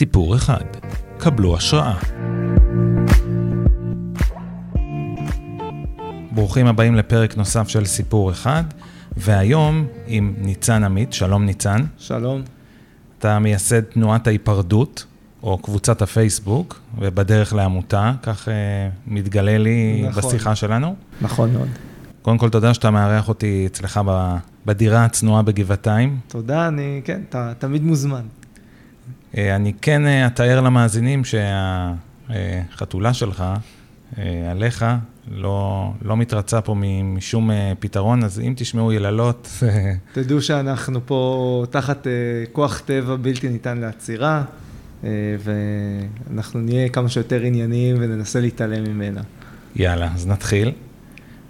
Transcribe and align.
סיפור 0.00 0.36
אחד. 0.36 0.64
קבלו 1.18 1.56
השראה. 1.56 1.94
ברוכים 6.32 6.66
הבאים 6.66 6.94
לפרק 6.94 7.36
נוסף 7.36 7.68
של 7.68 7.84
סיפור 7.84 8.30
אחד, 8.30 8.62
והיום 9.16 9.86
עם 10.06 10.34
ניצן 10.38 10.84
עמית, 10.84 11.12
שלום 11.12 11.44
ניצן. 11.44 11.84
שלום. 11.98 12.42
אתה 13.18 13.38
מייסד 13.38 13.80
תנועת 13.80 14.26
ההיפרדות, 14.26 15.04
או 15.42 15.58
קבוצת 15.58 16.02
הפייסבוק, 16.02 16.80
ובדרך 16.98 17.52
לעמותה, 17.52 18.12
כך 18.22 18.48
uh, 18.48 18.50
מתגלה 19.06 19.58
לי 19.58 20.04
נכון. 20.08 20.22
בשיחה 20.22 20.54
שלנו. 20.54 20.94
נכון 21.20 21.52
מאוד. 21.52 21.68
קודם 22.22 22.38
כל, 22.38 22.48
תודה 22.48 22.74
שאתה 22.74 22.90
מארח 22.90 23.28
אותי 23.28 23.66
אצלך 23.66 24.00
בדירה 24.66 25.04
הצנועה 25.04 25.42
בגבעתיים. 25.42 26.18
תודה, 26.28 26.68
אני, 26.68 27.00
כן, 27.04 27.20
אתה 27.28 27.52
תמיד 27.58 27.82
מוזמן. 27.84 28.22
Uh, 29.32 29.38
אני 29.56 29.72
כן 29.82 30.02
uh, 30.06 30.26
אתאר 30.26 30.60
למאזינים 30.60 31.22
שהחתולה 31.24 33.14
שלך, 33.14 33.44
uh, 34.14 34.18
עליך, 34.50 34.84
לא, 35.30 35.92
לא 36.02 36.16
מתרצה 36.16 36.60
פה 36.60 36.74
משום 37.04 37.50
פתרון, 37.78 38.24
אז 38.24 38.40
אם 38.40 38.52
תשמעו 38.56 38.92
יללות... 38.92 39.48
תדעו 40.12 40.42
שאנחנו 40.42 41.00
פה 41.06 41.64
תחת 41.70 42.06
כוח 42.52 42.78
טבע 42.78 43.16
בלתי 43.16 43.48
ניתן 43.48 43.78
לעצירה. 43.78 44.44
אה, 45.04 45.10
ואנחנו 45.38 46.60
נהיה 46.60 46.88
כמה 46.88 47.08
שיותר 47.08 47.40
ענייניים 47.40 47.96
וננסה 48.00 48.40
להתעלם 48.40 48.84
ממנה. 48.84 49.20
יאללה, 49.76 50.08
אז 50.14 50.26
נתחיל. 50.26 50.72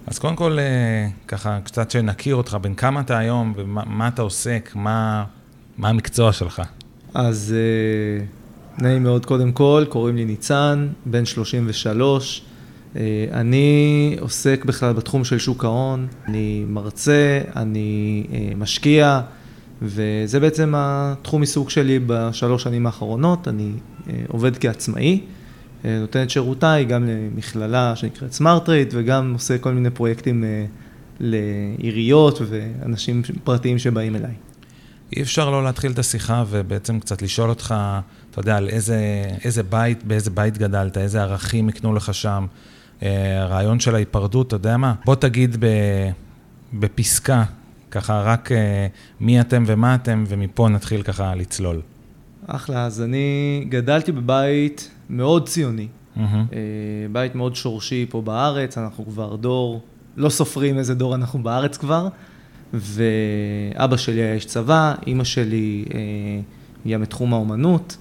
אז 0.07 0.19
קודם 0.19 0.37
כל, 0.37 0.59
אה, 0.59 1.09
ככה, 1.29 1.59
קצת 1.65 1.91
שנכיר 1.91 2.35
אותך, 2.35 2.57
בין 2.63 2.75
כמה 2.75 3.01
אתה 3.01 3.19
היום 3.19 3.53
ומה 3.57 4.09
אתה 4.09 4.23
עוסק, 4.23 4.71
מה, 4.75 5.25
מה 5.79 5.89
המקצוע 5.89 6.33
שלך? 6.33 6.63
אז 7.15 7.55
אה, 7.57 8.25
נעים 8.85 9.03
מאוד 9.03 9.27
קודם 9.27 9.53
כל, 9.53 9.85
קוראים 9.89 10.17
לי 10.17 10.25
ניצן, 10.25 10.89
בן 11.07 11.25
33. 11.25 12.43
אני 13.33 14.17
עוסק 14.21 14.65
בכלל 14.65 14.93
בתחום 14.93 15.25
של 15.25 15.39
שוק 15.39 15.65
ההון, 15.65 16.07
אני 16.29 16.65
מרצה, 16.69 17.41
אני 17.57 18.27
משקיע. 18.57 19.21
וזה 19.83 20.41
בעצם 20.41 20.73
התחום 20.77 21.41
עיסוק 21.41 21.71
שלי 21.71 21.99
בשלוש 22.07 22.63
שנים 22.63 22.87
האחרונות, 22.87 23.49
אני 23.49 23.73
אה, 24.09 24.15
עובד 24.29 24.59
כעצמאי, 24.59 25.21
אה, 25.85 25.99
נותן 26.01 26.23
את 26.23 26.31
שירותיי 26.31 26.85
גם 26.85 27.05
למכללה 27.09 27.97
שנקראת 27.97 28.33
סמארט 28.33 28.69
רייט 28.69 28.89
וגם 28.93 29.33
עושה 29.33 29.59
כל 29.59 29.73
מיני 29.73 29.91
פרויקטים 29.91 30.45
אה, 30.45 30.65
לעיריות 31.21 32.39
ואנשים 32.49 33.23
פרטיים 33.45 33.79
שבאים 33.79 34.17
אליי. 34.17 34.35
אי 35.17 35.23
אפשר 35.23 35.51
לא 35.51 35.65
להתחיל 35.65 35.93
את 35.93 35.99
השיחה 35.99 36.45
ובעצם 36.49 37.01
קצת 37.01 37.23
לשאול 37.23 37.51
אותך, 37.51 37.75
אתה 38.31 38.41
יודע, 38.41 38.57
על 38.57 38.69
איזה, 38.69 39.25
איזה 39.45 39.63
בית, 39.63 40.05
באיזה 40.05 40.31
בית 40.31 40.59
גדלת, 40.59 40.99
איזה 40.99 41.23
ערכים 41.23 41.69
יקנו 41.69 41.95
לך 41.95 42.15
שם, 42.15 42.47
הרעיון 43.03 43.81
של 43.81 43.95
ההיפרדות, 43.95 44.47
אתה 44.47 44.57
יודע 44.57 44.77
מה? 44.77 44.95
בוא 45.05 45.15
תגיד 45.15 45.57
בפסקה 46.73 47.45
ככה 47.91 48.23
רק 48.23 48.53
אה, 48.53 48.87
מי 49.21 49.41
אתם 49.41 49.65
ומה 49.67 49.95
אתם, 49.95 50.25
ומפה 50.29 50.69
נתחיל 50.69 51.03
ככה 51.03 51.35
לצלול. 51.35 51.81
אחלה, 52.47 52.87
אז 52.87 53.03
אני 53.03 53.65
גדלתי 53.69 54.13
בבית 54.13 54.91
מאוד 55.11 55.49
ציוני, 55.49 55.87
mm-hmm. 56.17 56.21
בית 57.13 57.35
מאוד 57.35 57.57
שורשי 57.57 58.07
פה 58.11 58.23
בארץ, 58.23 58.79
אנחנו 58.79 59.07
כבר 59.07 59.37
דור, 59.37 59.83
לא 60.17 60.29
סופרים 60.29 60.79
איזה 60.79 60.95
דור 60.95 61.15
אנחנו 61.15 61.43
בארץ 61.43 61.77
כבר, 61.77 62.09
ואבא 62.75 63.97
שלי 63.97 64.21
היה 64.21 64.35
איש 64.35 64.45
צבא, 64.45 64.95
אימא 65.07 65.25
שלי 65.25 65.85
אה, 65.95 66.01
הגיעה 66.85 66.99
מתחום 66.99 67.33
האומנות, 67.35 67.97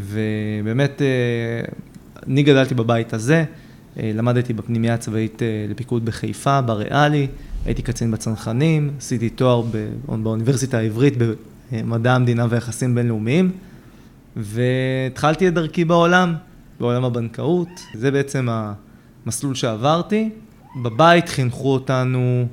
ובאמת, 0.00 1.02
אני 2.26 2.42
גדלתי 2.42 2.74
בבית 2.74 3.12
הזה, 3.12 3.44
למדתי 3.96 4.52
בפנימייה 4.52 4.94
הצבאית 4.94 5.42
לפיקוד 5.68 6.04
בחיפה, 6.04 6.60
בריאלי. 6.60 7.26
הייתי 7.64 7.82
קצין 7.82 8.10
בצנחנים, 8.10 8.90
עשיתי 8.98 9.30
תואר 9.30 9.62
באוניברסיטה 10.08 10.78
העברית 10.78 11.14
במדע 11.72 12.14
המדינה 12.14 12.46
ויחסים 12.50 12.94
בינלאומיים, 12.94 13.50
והתחלתי 14.36 15.48
את 15.48 15.54
דרכי 15.54 15.84
בעולם, 15.84 16.34
בעולם 16.80 17.04
הבנקאות. 17.04 17.68
זה 17.94 18.10
בעצם 18.10 18.48
המסלול 19.26 19.54
שעברתי. 19.54 20.30
בבית 20.82 21.28
חינכו 21.28 21.72
אותנו 21.72 22.46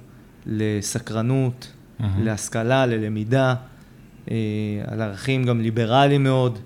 לסקרנות, 0.45 1.71
mm-hmm. 1.71 2.03
להשכלה, 2.19 2.85
ללמידה, 2.85 3.55
אה, 4.31 4.35
על 4.87 5.01
ערכים 5.01 5.43
גם 5.43 5.61
ליברליים 5.61 6.23
מאוד, 6.23 6.59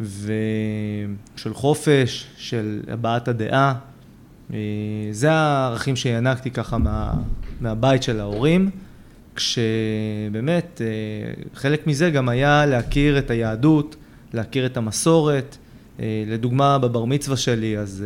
ושל 0.00 1.54
חופש, 1.54 2.26
של 2.36 2.80
הבעת 2.88 3.28
הדעה. 3.28 3.74
אה, 4.52 4.58
זה 5.10 5.32
הערכים 5.32 5.96
שינקתי 5.96 6.50
ככה 6.50 6.78
מה, 6.78 7.14
מהבית 7.60 8.02
של 8.02 8.20
ההורים, 8.20 8.70
כשבאמת 9.36 10.80
אה, 10.84 11.42
חלק 11.54 11.86
מזה 11.86 12.10
גם 12.10 12.28
היה 12.28 12.66
להכיר 12.66 13.18
את 13.18 13.30
היהדות, 13.30 13.96
להכיר 14.32 14.66
את 14.66 14.76
המסורת. 14.76 15.56
אה, 16.00 16.24
לדוגמה, 16.26 16.78
בבר 16.78 17.04
מצווה 17.04 17.36
שלי, 17.36 17.78
אז 17.78 18.04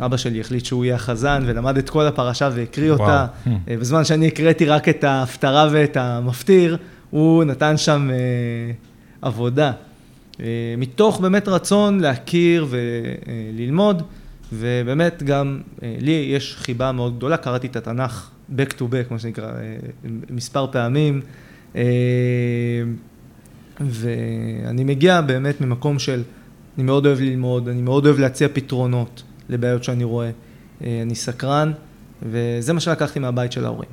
אבא 0.00 0.16
שלי 0.16 0.40
החליט 0.40 0.64
שהוא 0.64 0.84
יהיה 0.84 0.94
החזן 0.94 1.42
ולמד 1.46 1.78
את 1.78 1.90
כל 1.90 2.06
הפרשה 2.06 2.50
והקריא 2.54 2.90
אותה. 2.90 3.26
וואו. 3.46 3.56
בזמן 3.80 4.04
שאני 4.04 4.26
הקראתי 4.28 4.66
רק 4.66 4.88
את 4.88 5.04
ההפטרה 5.04 5.68
ואת 5.72 5.96
המפטיר, 5.96 6.76
הוא 7.10 7.44
נתן 7.44 7.76
שם 7.76 8.10
עבודה. 9.22 9.72
מתוך 10.78 11.20
באמת 11.20 11.48
רצון 11.48 12.00
להכיר 12.00 12.66
וללמוד. 12.70 14.02
ובאמת 14.52 15.22
גם 15.22 15.60
אה, 15.82 15.96
לי 16.00 16.30
יש 16.34 16.56
חיבה 16.58 16.92
מאוד 16.92 17.16
גדולה, 17.16 17.36
קראתי 17.36 17.66
את 17.66 17.76
התנ"ך 17.76 18.30
back 18.56 18.70
to 18.78 18.80
back, 18.80 19.10
מה 19.10 19.18
שנקרא, 19.18 19.46
אה, 19.46 19.76
מספר 20.30 20.66
פעמים, 20.72 21.20
אה, 21.76 21.82
ואני 23.80 24.84
מגיע 24.84 25.20
באמת 25.20 25.60
ממקום 25.60 25.98
של, 25.98 26.22
אני 26.76 26.84
מאוד 26.84 27.06
אוהב 27.06 27.20
ללמוד, 27.20 27.68
אני 27.68 27.82
מאוד 27.82 28.06
אוהב 28.06 28.18
להציע 28.18 28.48
פתרונות 28.52 29.22
לבעיות 29.50 29.84
שאני 29.84 30.04
רואה, 30.04 30.30
אני 30.80 31.14
סקרן, 31.14 31.72
וזה 32.22 32.72
מה 32.72 32.80
שלקחתי 32.80 33.18
מהבית 33.18 33.52
של 33.52 33.64
ההורים. 33.64 33.90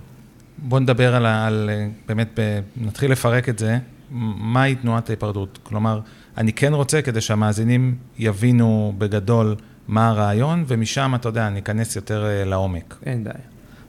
בוא 0.58 0.80
נדבר 0.80 1.16
על, 1.16 1.26
על 1.26 1.70
באמת, 2.08 2.40
נתחיל 2.78 3.12
לפרק 3.12 3.50
את 3.50 3.60
זה, 3.60 3.78
מהי 4.12 4.76
תנועת 4.76 5.10
ההיפרדות? 5.10 5.60
כלומר, 5.64 6.00
אני 6.38 6.54
כן 6.54 6.74
רוצה, 6.74 7.02
כדי 7.02 7.22
שהמאזינים 7.22 7.96
יבינו 8.20 8.94
בגדול, 8.98 9.56
מה 9.88 10.08
הרעיון, 10.08 10.64
ומשם, 10.68 11.12
אתה 11.16 11.30
יודע, 11.30 11.50
ניכנס 11.50 11.96
יותר 11.96 12.26
אה, 12.26 12.46
לעומק. 12.46 12.98
אין 13.06 13.24
בעיה. 13.24 13.36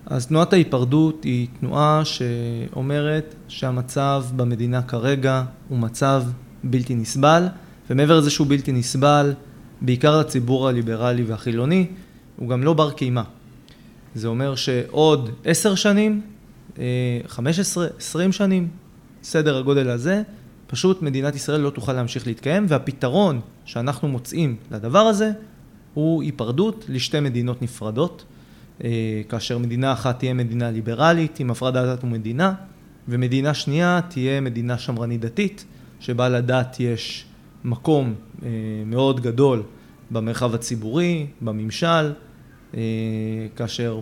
אז 0.07 0.27
תנועת 0.27 0.53
ההיפרדות 0.53 1.25
היא 1.25 1.47
תנועה 1.61 2.03
שאומרת 2.05 3.35
שהמצב 3.49 4.25
במדינה 4.37 4.83
כרגע 4.83 5.43
הוא 5.69 5.79
מצב 5.79 6.23
בלתי 6.65 6.95
נסבל, 6.95 7.47
ומעבר 7.91 8.19
לזה 8.19 8.31
שהוא 8.31 8.47
בלתי 8.47 8.73
נסבל, 8.73 9.35
בעיקר 9.81 10.21
לציבור 10.21 10.69
הליברלי 10.69 11.23
והחילוני, 11.23 11.87
הוא 12.37 12.49
גם 12.49 12.63
לא 12.63 12.73
בר 12.73 12.91
קיימא. 12.91 13.23
זה 14.15 14.29
אומר 14.29 14.55
שעוד 14.55 15.31
עשר 15.45 15.75
שנים, 15.75 16.21
אה, 16.79 16.85
חמש 17.27 17.59
עשרה, 17.59 17.87
עשרים 17.99 18.33
שנים, 18.33 18.69
סדר 19.23 19.57
הגודל 19.59 19.91
הזה, 19.91 20.23
פשוט 20.67 21.03
מדינת 21.03 21.35
ישראל 21.35 21.61
לא 21.61 21.71
תוכל 21.71 21.93
להמשיך 21.93 22.27
להתקיים, 22.27 22.67
והפתרון 22.69 23.41
שאנחנו 23.65 24.09
מוצאים 24.09 24.57
לדבר 24.71 24.99
הזה, 24.99 25.31
הוא 25.95 26.23
היפרדות 26.23 26.85
לשתי 26.89 27.21
מדינות 27.21 27.63
נפרדות, 27.63 28.25
אה, 28.85 28.91
כאשר 29.29 29.59
מדינה 29.59 29.93
אחת 29.93 30.19
תהיה 30.19 30.35
מדינה 30.35 30.71
ליברלית 30.71 31.41
עם 31.41 31.51
הפרדת 31.51 31.87
דת 31.87 32.05
ומדינה, 32.05 32.55
ומדינה 33.09 33.55
שנייה 33.55 34.01
תהיה 34.09 34.41
מדינה 34.41 34.79
שמרנית 34.79 35.21
דתית, 35.21 35.65
שבה 36.01 36.29
לדת 36.29 36.77
יש 36.81 37.28
מקום 37.65 38.15
אה, 38.43 38.49
מאוד 38.87 39.21
גדול 39.21 39.63
במרחב 40.11 40.55
הציבורי, 40.55 41.27
בממשל, 41.41 42.13
אה, 42.75 42.81
כאשר 43.57 44.01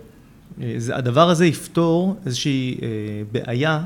הדבר 0.92 1.30
הזה 1.30 1.46
יפתור 1.46 2.16
איזושהי 2.26 2.78
בעיה 3.32 3.84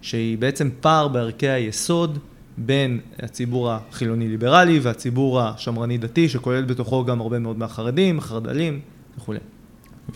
שהיא 0.00 0.38
בעצם 0.38 0.68
פער 0.80 1.08
בערכי 1.08 1.48
היסוד 1.48 2.18
בין 2.58 3.00
הציבור 3.18 3.70
החילוני-ליברלי 3.72 4.78
והציבור 4.78 5.40
השמרני-דתי, 5.40 6.28
שכולל 6.28 6.64
בתוכו 6.64 7.04
גם 7.04 7.20
הרבה 7.20 7.38
מאוד 7.38 7.58
מהחרדים, 7.58 8.18
החרד"לים 8.18 8.80
וכולי. 9.18 9.38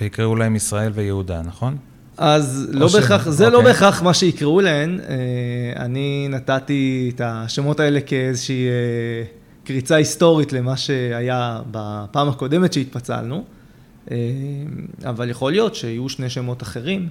ויקראו 0.00 0.36
להם 0.36 0.56
ישראל 0.56 0.92
ויהודה, 0.94 1.42
נכון? 1.42 1.76
אז 2.20 2.68
לא 2.72 2.86
בהכרח, 2.92 3.28
זה 3.28 3.44
לא 3.44 3.48
אוקיי. 3.48 3.64
לא 3.64 3.72
בהכרח 3.72 4.02
מה 4.02 4.14
שיקראו 4.14 4.60
להן. 4.60 5.00
אה, 5.00 5.84
אני 5.84 6.28
נתתי 6.30 7.12
את 7.14 7.20
השמות 7.24 7.80
האלה 7.80 8.00
כאיזושהי 8.00 8.66
אה, 8.66 9.24
קריצה 9.64 9.96
היסטורית 9.96 10.52
למה 10.52 10.76
שהיה 10.76 11.60
בפעם 11.70 12.28
הקודמת 12.28 12.72
שהתפצלנו, 12.72 13.44
אה, 14.10 14.16
אבל 15.04 15.30
יכול 15.30 15.52
להיות 15.52 15.74
שיהיו 15.74 16.08
שני 16.08 16.30
שמות 16.30 16.62
אחרים, 16.62 17.08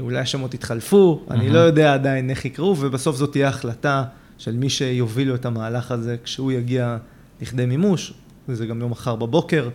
אולי 0.00 0.18
השמות 0.18 0.54
יתחלפו, 0.54 1.24
אני 1.30 1.50
לא 1.50 1.58
יודע 1.58 1.94
עדיין 1.94 2.30
איך 2.30 2.44
יקראו, 2.44 2.76
ובסוף 2.78 3.16
זאת 3.16 3.32
תהיה 3.32 3.48
החלטה 3.48 4.04
של 4.38 4.56
מי 4.56 4.70
שיובילו 4.70 5.34
את 5.34 5.46
המהלך 5.46 5.90
הזה 5.90 6.16
כשהוא 6.24 6.52
יגיע 6.52 6.96
לכדי 7.42 7.66
מימוש, 7.66 8.12
וזה 8.48 8.66
גם 8.66 8.80
לא 8.80 8.88
מחר 8.88 9.16
בבוקר, 9.16 9.68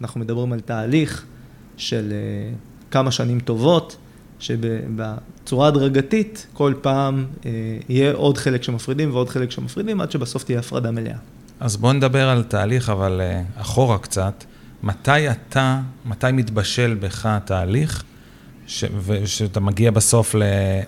אנחנו 0.00 0.20
מדברים 0.20 0.52
על 0.52 0.60
תהליך 0.60 1.24
של 1.76 2.12
כמה 2.90 3.10
שנים 3.10 3.40
טובות, 3.40 3.96
שבצורה 4.38 5.68
הדרגתית 5.68 6.46
כל 6.52 6.74
פעם 6.80 7.26
אה, 7.46 7.50
יהיה 7.88 8.12
עוד 8.12 8.38
חלק 8.38 8.62
שמפרידים 8.62 9.10
ועוד 9.10 9.28
חלק 9.28 9.50
שמפרידים, 9.50 10.00
עד 10.00 10.10
שבסוף 10.10 10.44
תהיה 10.44 10.58
הפרדה 10.58 10.90
מלאה. 10.90 11.16
אז 11.60 11.76
בוא 11.76 11.92
נדבר 11.92 12.28
על 12.28 12.42
תהליך, 12.42 12.90
אבל 12.90 13.20
אה, 13.20 13.42
אחורה 13.60 13.98
קצת. 13.98 14.44
מתי 14.82 15.30
אתה, 15.30 15.80
מתי 16.04 16.26
מתבשל 16.32 16.96
בך 17.00 17.26
התהליך, 17.26 18.02
ש, 18.66 18.84
ושאתה 19.04 19.60
מגיע 19.60 19.90
בסוף 19.90 20.34
ל, 20.34 20.42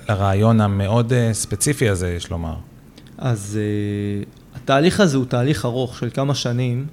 לרעיון 0.08 0.60
המאוד 0.60 1.12
ספציפי 1.32 1.88
הזה, 1.88 2.12
יש 2.12 2.30
לומר? 2.30 2.54
אז 3.18 3.58
uh, 3.58 4.56
התהליך 4.56 5.00
הזה 5.00 5.16
הוא 5.16 5.24
תהליך 5.24 5.64
ארוך 5.64 5.98
של 5.98 6.10
כמה 6.10 6.34
שנים, 6.34 6.86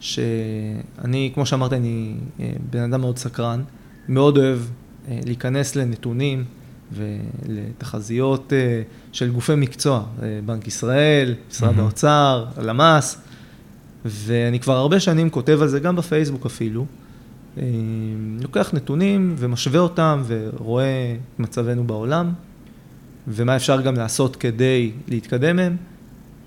שאני, 0.00 1.30
כמו 1.34 1.46
שאמרתי, 1.46 1.76
אני 1.76 2.14
uh, 2.38 2.42
בן 2.70 2.82
אדם 2.82 3.00
מאוד 3.00 3.18
סקרן, 3.18 3.62
מאוד 4.08 4.38
אוהב 4.38 4.58
uh, 4.58 5.10
להיכנס 5.26 5.76
לנתונים 5.76 6.44
ולתחזיות 6.92 8.52
uh, 8.52 9.12
של 9.12 9.30
גופי 9.30 9.54
מקצוע, 9.56 10.04
uh, 10.18 10.22
בנק 10.46 10.66
ישראל, 10.66 11.34
משרד 11.50 11.76
mm-hmm. 11.76 11.80
האוצר, 11.80 12.44
הלמ"ס, 12.56 13.18
ואני 14.04 14.60
כבר 14.60 14.76
הרבה 14.76 15.00
שנים 15.00 15.30
כותב 15.30 15.58
על 15.62 15.68
זה, 15.68 15.80
גם 15.80 15.96
בפייסבוק 15.96 16.46
אפילו. 16.46 16.86
Uh, 17.56 17.60
לוקח 18.40 18.74
נתונים 18.74 19.34
ומשווה 19.38 19.80
אותם 19.80 20.22
ורואה 20.26 21.16
את 21.34 21.40
מצבנו 21.40 21.84
בעולם. 21.84 22.32
ומה 23.28 23.56
אפשר 23.56 23.80
גם 23.80 23.96
לעשות 23.96 24.36
כדי 24.36 24.92
להתקדם 25.08 25.56
מהם. 25.56 25.76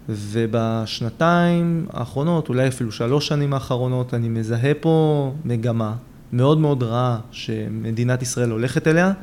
ובשנתיים 0.09 1.85
האחרונות, 1.93 2.49
אולי 2.49 2.67
אפילו 2.67 2.91
שלוש 2.91 3.27
שנים 3.27 3.53
האחרונות, 3.53 4.13
אני 4.13 4.29
מזהה 4.29 4.73
פה 4.73 5.33
מגמה 5.45 5.95
מאוד 6.33 6.57
מאוד 6.59 6.83
רעה 6.83 7.19
שמדינת 7.31 8.21
ישראל 8.21 8.49
הולכת 8.49 8.87
אליה, 8.87 9.13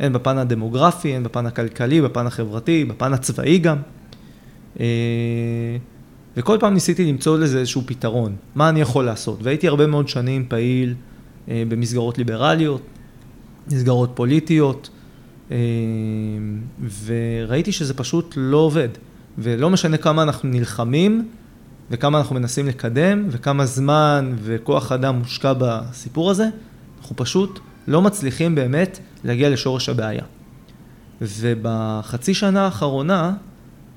הן 0.00 0.12
בפן 0.12 0.38
הדמוגרפי, 0.38 1.14
הן 1.14 1.22
בפן 1.22 1.46
הכלכלי, 1.46 2.00
בפן 2.02 2.26
החברתי, 2.26 2.84
בפן 2.84 3.12
הצבאי 3.12 3.58
גם. 3.58 3.76
אה, 4.80 4.86
וכל 6.36 6.56
פעם 6.60 6.74
ניסיתי 6.74 7.04
למצוא 7.04 7.38
לזה 7.38 7.58
איזשהו 7.58 7.82
פתרון, 7.86 8.36
מה 8.54 8.68
אני 8.68 8.80
יכול 8.80 9.04
לעשות. 9.04 9.38
והייתי 9.42 9.68
הרבה 9.68 9.86
מאוד 9.86 10.08
שנים 10.08 10.44
פעיל 10.48 10.94
אה, 11.48 11.62
במסגרות 11.68 12.18
ליברליות, 12.18 12.82
מסגרות 13.72 14.10
פוליטיות, 14.14 14.90
אמ, 15.50 15.56
וראיתי 17.04 17.72
שזה 17.72 17.94
פשוט 17.94 18.34
לא 18.36 18.56
עובד. 18.56 18.88
ולא 19.38 19.70
משנה 19.70 19.96
כמה 19.96 20.22
אנחנו 20.22 20.48
נלחמים 20.48 21.28
וכמה 21.90 22.18
אנחנו 22.18 22.34
מנסים 22.34 22.66
לקדם 22.66 23.26
וכמה 23.30 23.66
זמן 23.66 24.34
וכוח 24.42 24.92
אדם 24.92 25.18
מושקע 25.18 25.52
בסיפור 25.58 26.30
הזה, 26.30 26.48
אנחנו 27.00 27.16
פשוט 27.16 27.60
לא 27.88 28.02
מצליחים 28.02 28.54
באמת 28.54 28.98
להגיע 29.24 29.50
לשורש 29.50 29.88
הבעיה. 29.88 30.22
ובחצי 31.20 32.34
שנה 32.34 32.64
האחרונה, 32.64 33.34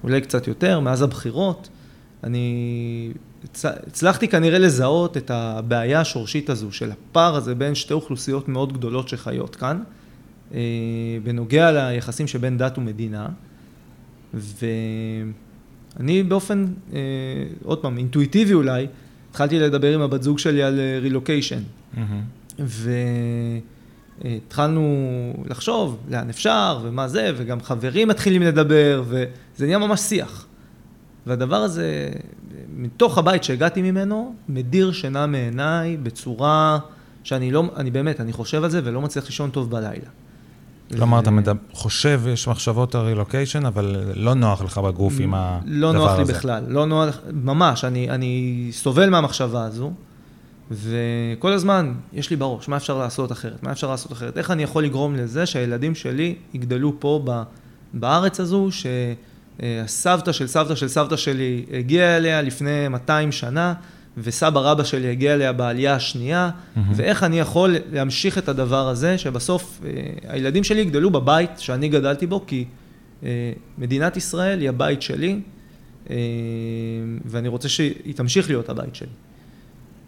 אולי 0.04 0.22
קצת 0.22 0.48
יותר, 0.48 0.80
מאז 0.80 1.02
הבחירות, 1.02 1.70
אני 2.24 3.14
הצלחתי 3.88 4.28
כנראה 4.28 4.60
לזהות 4.60 5.18
את 5.18 5.32
הבעיה 5.32 6.02
השורשית 6.02 6.50
הזו 6.50 6.72
של 6.72 6.92
הפער 6.92 7.36
הזה 7.36 7.56
בין 7.56 7.76
שתי 7.76 7.94
אוכלוסיות 7.94 8.48
מאוד 8.48 8.74
גדולות 8.74 9.10
שחיות 9.10 9.56
כאן. 9.56 9.84
אה, 10.54 10.60
בנוגע 11.24 11.72
ליחסים 11.72 12.28
שבין 12.28 12.58
דת 12.58 12.78
ומדינה, 12.78 13.28
ואני 15.98 16.24
באופן, 16.24 16.66
אה, 16.94 17.00
עוד 17.64 17.78
פעם, 17.78 17.98
אינטואיטיבי 17.98 18.54
אולי, 18.54 18.88
התחלתי 19.30 19.60
לדבר 19.60 19.94
עם 19.94 20.02
הבת 20.02 20.24
זוג 20.24 20.40
שלי 20.40 20.64
על 20.64 20.80
רילוקיישן. 21.02 21.62
Mm-hmm. 21.96 22.62
והתחלנו 24.24 24.84
לחשוב 25.50 25.98
לאן 26.10 26.30
אפשר 26.30 26.80
ומה 26.84 27.08
זה, 27.08 27.32
וגם 27.38 27.62
חברים 27.62 28.08
מתחילים 28.08 28.42
לדבר, 28.42 29.04
וזה 29.08 29.66
נהיה 29.66 29.78
ממש 29.78 30.00
שיח. 30.00 30.48
והדבר 31.26 31.56
הזה, 31.56 32.10
מתוך 32.76 33.18
הבית 33.18 33.44
שהגעתי 33.44 33.82
ממנו, 33.82 34.36
מדיר 34.50 34.92
שינה 34.92 35.26
מעיניי 35.26 35.98
בצורה 35.98 36.80
שאני 37.24 37.52
לא, 37.52 37.64
אני 37.76 37.92
באמת, 37.92 38.20
אני 38.20 38.34
חושב 38.34 38.64
על 38.64 38.70
זה 38.70 38.82
ולא 38.84 39.02
מצליח 39.02 39.26
לישון 39.26 39.50
טוב 39.50 39.72
בלילה. 39.72 40.10
כלומר, 40.98 41.20
אתה 41.20 41.52
חושב, 41.74 42.22
יש 42.34 42.48
מחשבות 42.48 42.96
על 42.96 43.02
רילוקיישן, 43.02 43.66
אבל 43.66 43.96
לא 44.16 44.34
נוח 44.34 44.62
לך 44.62 44.78
בגוף 44.78 45.14
עם 45.20 45.34
הדבר 45.34 45.60
הזה. 45.68 45.76
לא 45.76 45.92
נוח 45.94 46.18
לי 46.18 46.24
בכלל, 46.24 46.64
לא 46.68 46.86
נוח, 46.86 47.18
ממש, 47.34 47.86
אני, 47.86 48.10
אני 48.10 48.68
סובל 48.72 49.10
מהמחשבה 49.10 49.64
הזו, 49.66 49.92
וכל 50.72 51.52
הזמן 51.54 51.94
יש 52.14 52.30
לי 52.30 52.36
בראש, 52.36 52.68
מה 52.68 52.78
אפשר 52.78 52.98
לעשות 52.98 53.32
אחרת, 53.32 53.64
מה 53.64 53.72
אפשר 53.72 53.90
לעשות 53.90 54.12
אחרת, 54.12 54.38
איך 54.38 54.52
אני 54.52 54.64
יכול 54.64 54.84
לגרום 54.84 55.16
לזה 55.16 55.46
שהילדים 55.46 55.96
שלי 55.96 56.36
יגדלו 56.54 56.94
פה 57.00 57.22
ב, 57.24 57.42
בארץ 57.94 58.40
הזו, 58.40 58.70
שהסבתא 58.72 60.32
של 60.32 60.48
סבתא 60.48 60.76
של 60.76 60.88
סבתא 60.88 61.18
שלי 61.18 61.66
הגיעה 61.74 62.18
אליה 62.18 62.42
לפני 62.42 62.88
200 62.88 63.32
שנה, 63.32 63.74
וסבא 64.18 64.60
רבא 64.60 64.84
שלי 64.84 65.12
הגיע 65.12 65.34
אליה 65.34 65.54
בעלייה 65.54 65.96
השנייה, 65.96 66.50
mm-hmm. 66.50 66.80
ואיך 66.96 67.24
אני 67.24 67.40
יכול 67.40 67.76
להמשיך 67.92 68.38
את 68.38 68.50
הדבר 68.50 68.88
הזה, 68.88 69.18
שבסוף 69.18 69.82
אה, 69.86 69.90
הילדים 70.28 70.64
שלי 70.64 70.82
יגדלו 70.82 71.12
בבית 71.12 71.60
שאני 71.60 71.90
גדלתי 71.90 72.28
בו, 72.28 72.46
כי 72.48 72.66
אה, 73.24 73.52
מדינת 73.78 74.18
ישראל 74.18 74.60
היא 74.60 74.70
הבית 74.70 75.02
שלי, 75.02 75.40
אה, 76.10 76.16
ואני 77.26 77.48
רוצה 77.48 77.70
שהיא 77.70 78.16
תמשיך 78.16 78.50
להיות 78.50 78.70
הבית 78.70 78.96
שלי. 78.96 79.08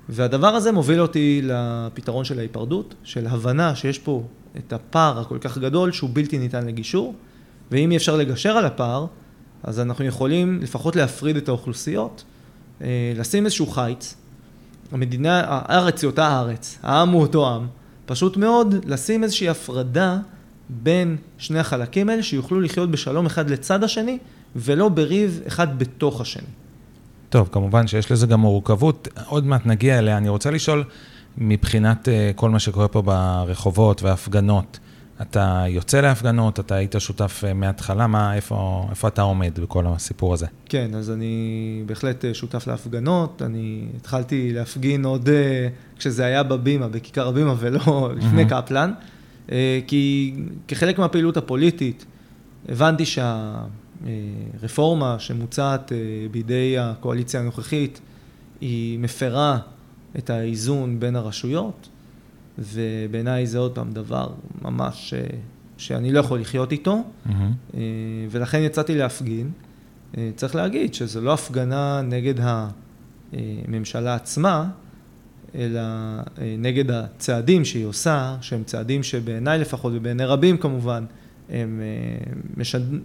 והדבר 0.09 0.47
הזה 0.47 0.71
מוביל 0.71 1.01
אותי 1.01 1.41
לפתרון 1.43 2.25
של 2.25 2.39
ההיפרדות, 2.39 2.95
של 3.03 3.27
הבנה 3.27 3.75
שיש 3.75 3.99
פה 3.99 4.23
את 4.57 4.73
הפער 4.73 5.19
הכל 5.19 5.37
כך 5.41 5.57
גדול 5.57 5.91
שהוא 5.91 6.09
בלתי 6.13 6.37
ניתן 6.37 6.65
לגישור, 6.65 7.15
ואם 7.71 7.91
אי 7.91 7.97
אפשר 7.97 8.17
לגשר 8.17 8.57
על 8.57 8.65
הפער, 8.65 9.05
אז 9.63 9.79
אנחנו 9.79 10.05
יכולים 10.05 10.59
לפחות 10.61 10.95
להפריד 10.95 11.37
את 11.37 11.47
האוכלוסיות. 11.49 12.23
אה, 12.83 13.13
לשים 13.15 13.45
איזשהו 13.45 13.67
חיץ, 13.67 14.15
המדינה, 14.91 15.43
הארץ 15.47 16.01
היא 16.01 16.07
אותה 16.07 16.39
ארץ, 16.39 16.77
העם 16.83 17.09
הוא 17.09 17.21
אותו 17.21 17.55
עם, 17.55 17.67
פשוט 18.05 18.37
מאוד 18.37 18.75
לשים 18.85 19.23
איזושהי 19.23 19.49
הפרדה 19.49 20.17
בין 20.69 21.17
שני 21.37 21.59
החלקים 21.59 22.09
האלה, 22.09 22.23
שיוכלו 22.23 22.61
לחיות 22.61 22.91
בשלום 22.91 23.25
אחד 23.25 23.49
לצד 23.49 23.83
השני, 23.83 24.17
ולא 24.55 24.89
בריב 24.89 25.41
אחד 25.47 25.79
בתוך 25.79 26.21
השני. 26.21 26.47
טוב, 27.29 27.49
כמובן 27.51 27.87
שיש 27.87 28.11
לזה 28.11 28.27
גם 28.27 28.39
מורכבות, 28.39 29.07
עוד 29.25 29.45
מעט 29.45 29.65
נגיע 29.65 29.99
אליה. 29.99 30.17
אני 30.17 30.29
רוצה 30.29 30.51
לשאול, 30.51 30.83
מבחינת 31.37 32.09
אה, 32.09 32.31
כל 32.35 32.49
מה 32.49 32.59
שקורה 32.59 32.87
פה 32.87 33.01
ברחובות 33.01 34.03
והפגנות, 34.03 34.79
אתה 35.29 35.65
יוצא 35.67 36.01
להפגנות, 36.01 36.59
אתה 36.59 36.75
היית 36.75 36.95
שותף 36.99 37.41
אה, 37.47 37.53
מההתחלה, 37.53 38.07
מה, 38.07 38.35
איפה, 38.35 38.87
איפה 38.89 39.07
אתה 39.07 39.21
עומד 39.21 39.59
בכל 39.59 39.85
הסיפור 39.87 40.33
הזה? 40.33 40.47
כן, 40.65 40.95
אז 40.95 41.11
אני 41.11 41.83
בהחלט 41.85 42.25
אה, 42.25 42.33
שותף 42.33 42.67
להפגנות. 42.67 43.41
אני 43.41 43.85
התחלתי 43.97 44.53
להפגין 44.53 45.05
עוד 45.05 45.29
אה, 45.29 45.67
כשזה 45.97 46.25
היה 46.25 46.43
בבימה, 46.43 46.87
בכיכר 46.87 47.27
הבימה, 47.27 47.55
ולא 47.59 48.11
לפני 48.17 48.45
קפלן, 48.45 48.93
כי 49.87 50.33
כחלק 50.67 50.99
מהפעילות 50.99 51.37
הפוליטית, 51.37 52.05
הבנתי 52.69 53.03
שהרפורמה 54.61 55.15
שמוצעת 55.19 55.91
בידי 56.31 56.75
הקואליציה 56.79 57.39
הנוכחית, 57.39 58.01
היא 58.61 58.99
מפרה 58.99 59.57
את 60.17 60.29
האיזון 60.29 60.99
בין 60.99 61.15
הרשויות. 61.15 61.89
ובעיניי 62.59 63.47
זה 63.47 63.57
עוד 63.57 63.75
פעם 63.75 63.91
דבר 63.91 64.27
ממש 64.61 65.13
אה, 65.13 65.27
שאני 65.77 66.11
לא 66.11 66.19
יכול 66.19 66.39
לחיות 66.39 66.71
איתו, 66.71 67.03
mm-hmm. 67.27 67.73
ולכן 68.31 68.61
יצאתי 68.61 68.95
להפגין. 68.95 69.51
אה, 70.17 70.29
צריך 70.35 70.55
להגיד 70.55 70.93
שזו 70.93 71.21
לא 71.21 71.33
הפגנה 71.33 72.01
נגד 72.01 72.33
הממשלה 73.33 74.15
עצמה, 74.15 74.69
אלא 75.55 75.81
נגד 76.57 76.91
הצעדים 76.91 77.65
שהיא 77.65 77.85
עושה, 77.85 78.35
שהם 78.41 78.63
צעדים 78.63 79.03
שבעיניי 79.03 79.59
לפחות 79.59 79.93
ובעיני 79.95 80.25
רבים 80.25 80.57
כמובן, 80.57 81.05
הם 81.49 81.81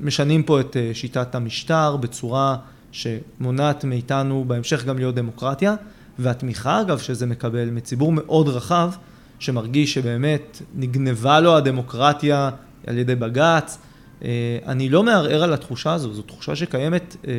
משנים 0.00 0.42
פה 0.42 0.60
את 0.60 0.76
שיטת 0.92 1.34
המשטר 1.34 1.96
בצורה 1.96 2.56
שמונעת 2.92 3.84
מאיתנו 3.84 4.44
בהמשך 4.46 4.84
גם 4.84 4.98
להיות 4.98 5.14
דמוקרטיה, 5.14 5.74
והתמיכה 6.18 6.80
אגב 6.80 6.98
שזה 6.98 7.26
מקבל 7.26 7.70
מציבור 7.70 8.12
מאוד 8.12 8.48
רחב, 8.48 8.90
שמרגיש 9.38 9.94
שבאמת 9.94 10.62
נגנבה 10.74 11.40
לו 11.40 11.56
הדמוקרטיה 11.56 12.50
על 12.86 12.98
ידי 12.98 13.14
בג"ץ. 13.14 13.78
אה, 14.24 14.58
אני 14.66 14.88
לא 14.88 15.02
מערער 15.02 15.42
על 15.42 15.52
התחושה 15.52 15.92
הזו, 15.92 16.14
זו 16.14 16.22
תחושה 16.22 16.56
שקיימת 16.56 17.16
אה, 17.26 17.32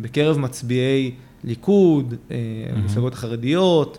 בקרב 0.00 0.38
מצביעי 0.38 1.14
ליכוד, 1.44 2.14
אה, 2.30 2.36
המפלגות 2.72 3.12
mm-hmm. 3.12 3.16
החרדיות 3.16 3.98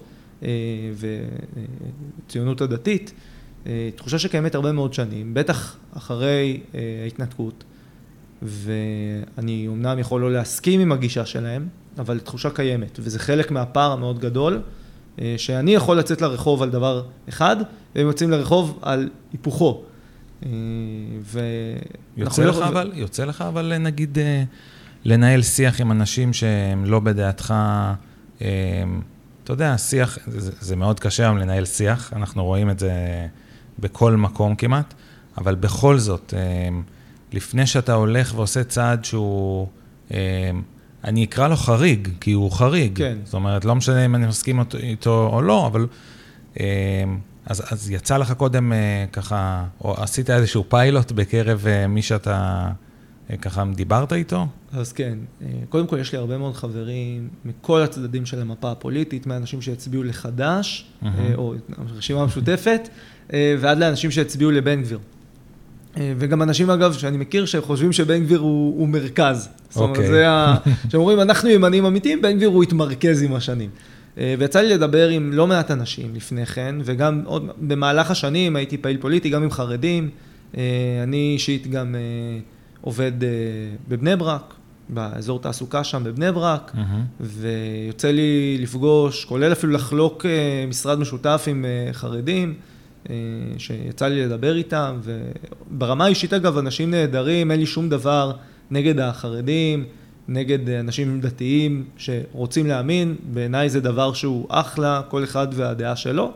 וציונות 2.27 2.61
הדתית, 2.61 3.13
תחושה 3.95 4.19
שקיימת 4.19 4.55
הרבה 4.55 4.71
מאוד 4.71 4.93
שנים, 4.93 5.33
בטח 5.33 5.77
אחרי 5.93 6.59
ההתנתקות. 7.03 7.63
ואני 8.41 9.67
אומנם 9.67 9.99
יכול 9.99 10.21
לא 10.21 10.31
להסכים 10.31 10.79
עם 10.79 10.91
הגישה 10.91 11.25
שלהם, 11.25 11.67
אבל 11.97 12.19
תחושה 12.19 12.49
קיימת, 12.49 12.99
וזה 13.01 13.19
חלק 13.19 13.51
מהפער 13.51 13.91
המאוד 13.91 14.19
גדול, 14.19 14.53
אה, 14.53 14.59
שאני 15.37 15.75
יכול 15.75 15.97
לצאת 15.97 16.21
לרחוב 16.21 16.61
על 16.61 16.69
דבר 16.69 17.03
אחד, 17.29 17.55
והם 17.95 18.07
יוצאים 18.07 18.31
לרחוב 18.31 18.79
על 18.81 19.09
היפוכו. 19.31 19.83
אה, 20.45 20.49
ו... 21.21 21.39
יוצא 22.17 22.45
לך 22.45 22.57
לא... 22.57 22.67
אבל, 22.67 22.91
יוצא 22.95 23.25
לך 23.25 23.41
אבל 23.41 23.77
נגיד 23.77 24.17
לנהל 25.05 25.41
שיח 25.41 25.81
עם 25.81 25.91
אנשים 25.91 26.33
שהם 26.33 26.85
לא 26.85 26.99
בדעתך, 26.99 27.53
אתה 28.37 29.53
יודע, 29.53 29.77
שיח, 29.77 30.17
זה, 30.27 30.51
זה 30.59 30.75
מאוד 30.75 30.99
קשה 30.99 31.23
היום 31.23 31.37
לנהל 31.37 31.65
שיח, 31.65 32.13
אנחנו 32.15 32.45
רואים 32.45 32.69
את 32.69 32.79
זה 32.79 32.91
בכל 33.79 34.15
מקום 34.15 34.55
כמעט, 34.55 34.93
אבל 35.37 35.55
בכל 35.55 35.97
זאת, 35.97 36.33
לפני 37.33 37.67
שאתה 37.67 37.93
הולך 37.93 38.33
ועושה 38.35 38.63
צעד 38.63 39.05
שהוא, 39.05 39.67
אה, 40.13 40.51
אני 41.07 41.23
אקרא 41.23 41.47
לו 41.47 41.55
חריג, 41.55 42.09
כי 42.21 42.31
הוא 42.31 42.51
חריג. 42.51 42.97
כן. 42.97 43.17
זאת 43.23 43.33
אומרת, 43.33 43.65
לא 43.65 43.75
משנה 43.75 44.05
אם 44.05 44.15
אני 44.15 44.27
מסכים 44.27 44.59
איתו 44.83 45.29
או 45.33 45.41
לא, 45.41 45.67
אבל... 45.67 45.87
אה, 46.59 46.65
אז, 47.45 47.63
אז 47.73 47.91
יצא 47.91 48.17
לך 48.17 48.31
קודם 48.31 48.73
אה, 48.73 49.05
ככה, 49.11 49.65
או 49.81 49.93
עשית 50.03 50.29
איזשהו 50.29 50.63
פיילוט 50.69 51.11
בקרב 51.11 51.65
מי 51.89 52.01
שאתה 52.01 52.69
ככה 53.41 53.63
דיברת 53.75 54.13
איתו? 54.13 54.47
אז 54.73 54.93
כן, 54.93 55.17
קודם 55.69 55.87
כל 55.87 55.99
יש 55.99 56.11
לי 56.11 56.17
הרבה 56.17 56.37
מאוד 56.37 56.55
חברים 56.55 57.29
מכל 57.45 57.81
הצדדים 57.81 58.25
של 58.25 58.41
המפה 58.41 58.71
הפוליטית, 58.71 59.27
מאנשים 59.27 59.61
שהצביעו 59.61 60.03
לחד"ש, 60.03 60.85
mm-hmm. 61.03 61.07
או 61.35 61.53
רשימה 61.95 62.25
משותפת, 62.25 62.89
ועד 63.33 63.77
לאנשים 63.77 64.11
שהצביעו 64.11 64.51
לבן 64.51 64.81
גביר. 64.81 64.99
אה, 65.99 66.13
וגם 66.17 66.41
אנשים 66.41 66.69
אגב 66.69 66.93
שאני 66.93 67.17
מכיר 67.17 67.45
שחושבים 67.45 67.93
שבן 67.93 68.23
גביר 68.23 68.39
הוא, 68.39 68.79
הוא 68.79 68.87
מרכז. 68.87 69.49
זאת 69.69 69.77
אומרת, 69.77 69.89
אוקיי. 69.89 70.07
זה 70.07 70.29
ה... 70.29 70.55
שאומרים 70.91 71.19
אנחנו 71.19 71.49
ימנים 71.49 71.85
אמיתיים, 71.85 72.21
בן 72.21 72.37
גביר 72.37 72.49
הוא 72.49 72.63
התמרכז 72.63 73.23
עם 73.23 73.33
השנים. 73.33 73.69
אה, 74.17 74.35
ויצא 74.39 74.61
לי 74.61 74.69
לדבר 74.69 75.09
עם 75.09 75.33
לא 75.33 75.47
מעט 75.47 75.71
אנשים 75.71 76.15
לפני 76.15 76.45
כן, 76.45 76.75
וגם 76.83 77.21
עוד 77.25 77.49
במהלך 77.57 78.11
השנים 78.11 78.55
הייתי 78.55 78.77
פעיל 78.77 78.97
פוליטי, 78.97 79.29
גם 79.29 79.43
עם 79.43 79.51
חרדים. 79.51 80.09
אה, 80.57 80.63
אני 81.03 81.31
אישית 81.33 81.67
גם 81.67 81.95
עובד 82.81 83.11
בבני 83.87 84.15
ברק, 84.15 84.53
באזור 84.89 85.39
תעסוקה 85.39 85.83
שם 85.83 86.03
בבני 86.03 86.31
ברק, 86.31 86.71
mm-hmm. 86.75 87.19
ויוצא 87.19 88.11
לי 88.11 88.57
לפגוש, 88.61 89.25
כולל 89.25 89.51
אפילו 89.51 89.73
לחלוק 89.73 90.25
משרד 90.67 90.99
משותף 90.99 91.43
עם 91.47 91.65
חרדים. 91.91 92.53
אה, 93.09 93.15
שיצא 93.57 94.07
לי 94.07 94.25
לדבר 94.25 94.55
איתם, 94.55 94.99
וברמה 95.03 96.05
האישית 96.05 96.33
אגב, 96.33 96.57
אנשים 96.57 96.91
נהדרים, 96.91 97.51
אין 97.51 97.59
לי 97.59 97.65
שום 97.65 97.89
דבר 97.89 98.31
נגד 98.71 98.99
החרדים, 98.99 99.85
נגד 100.27 100.69
אנשים 100.69 101.21
דתיים 101.21 101.85
שרוצים 101.97 102.67
להאמין, 102.67 103.15
בעיניי 103.33 103.69
זה 103.69 103.79
דבר 103.79 104.13
שהוא 104.13 104.45
אחלה, 104.49 105.01
כל 105.09 105.23
אחד 105.23 105.47
והדעה 105.51 105.95
שלו. 105.95 106.31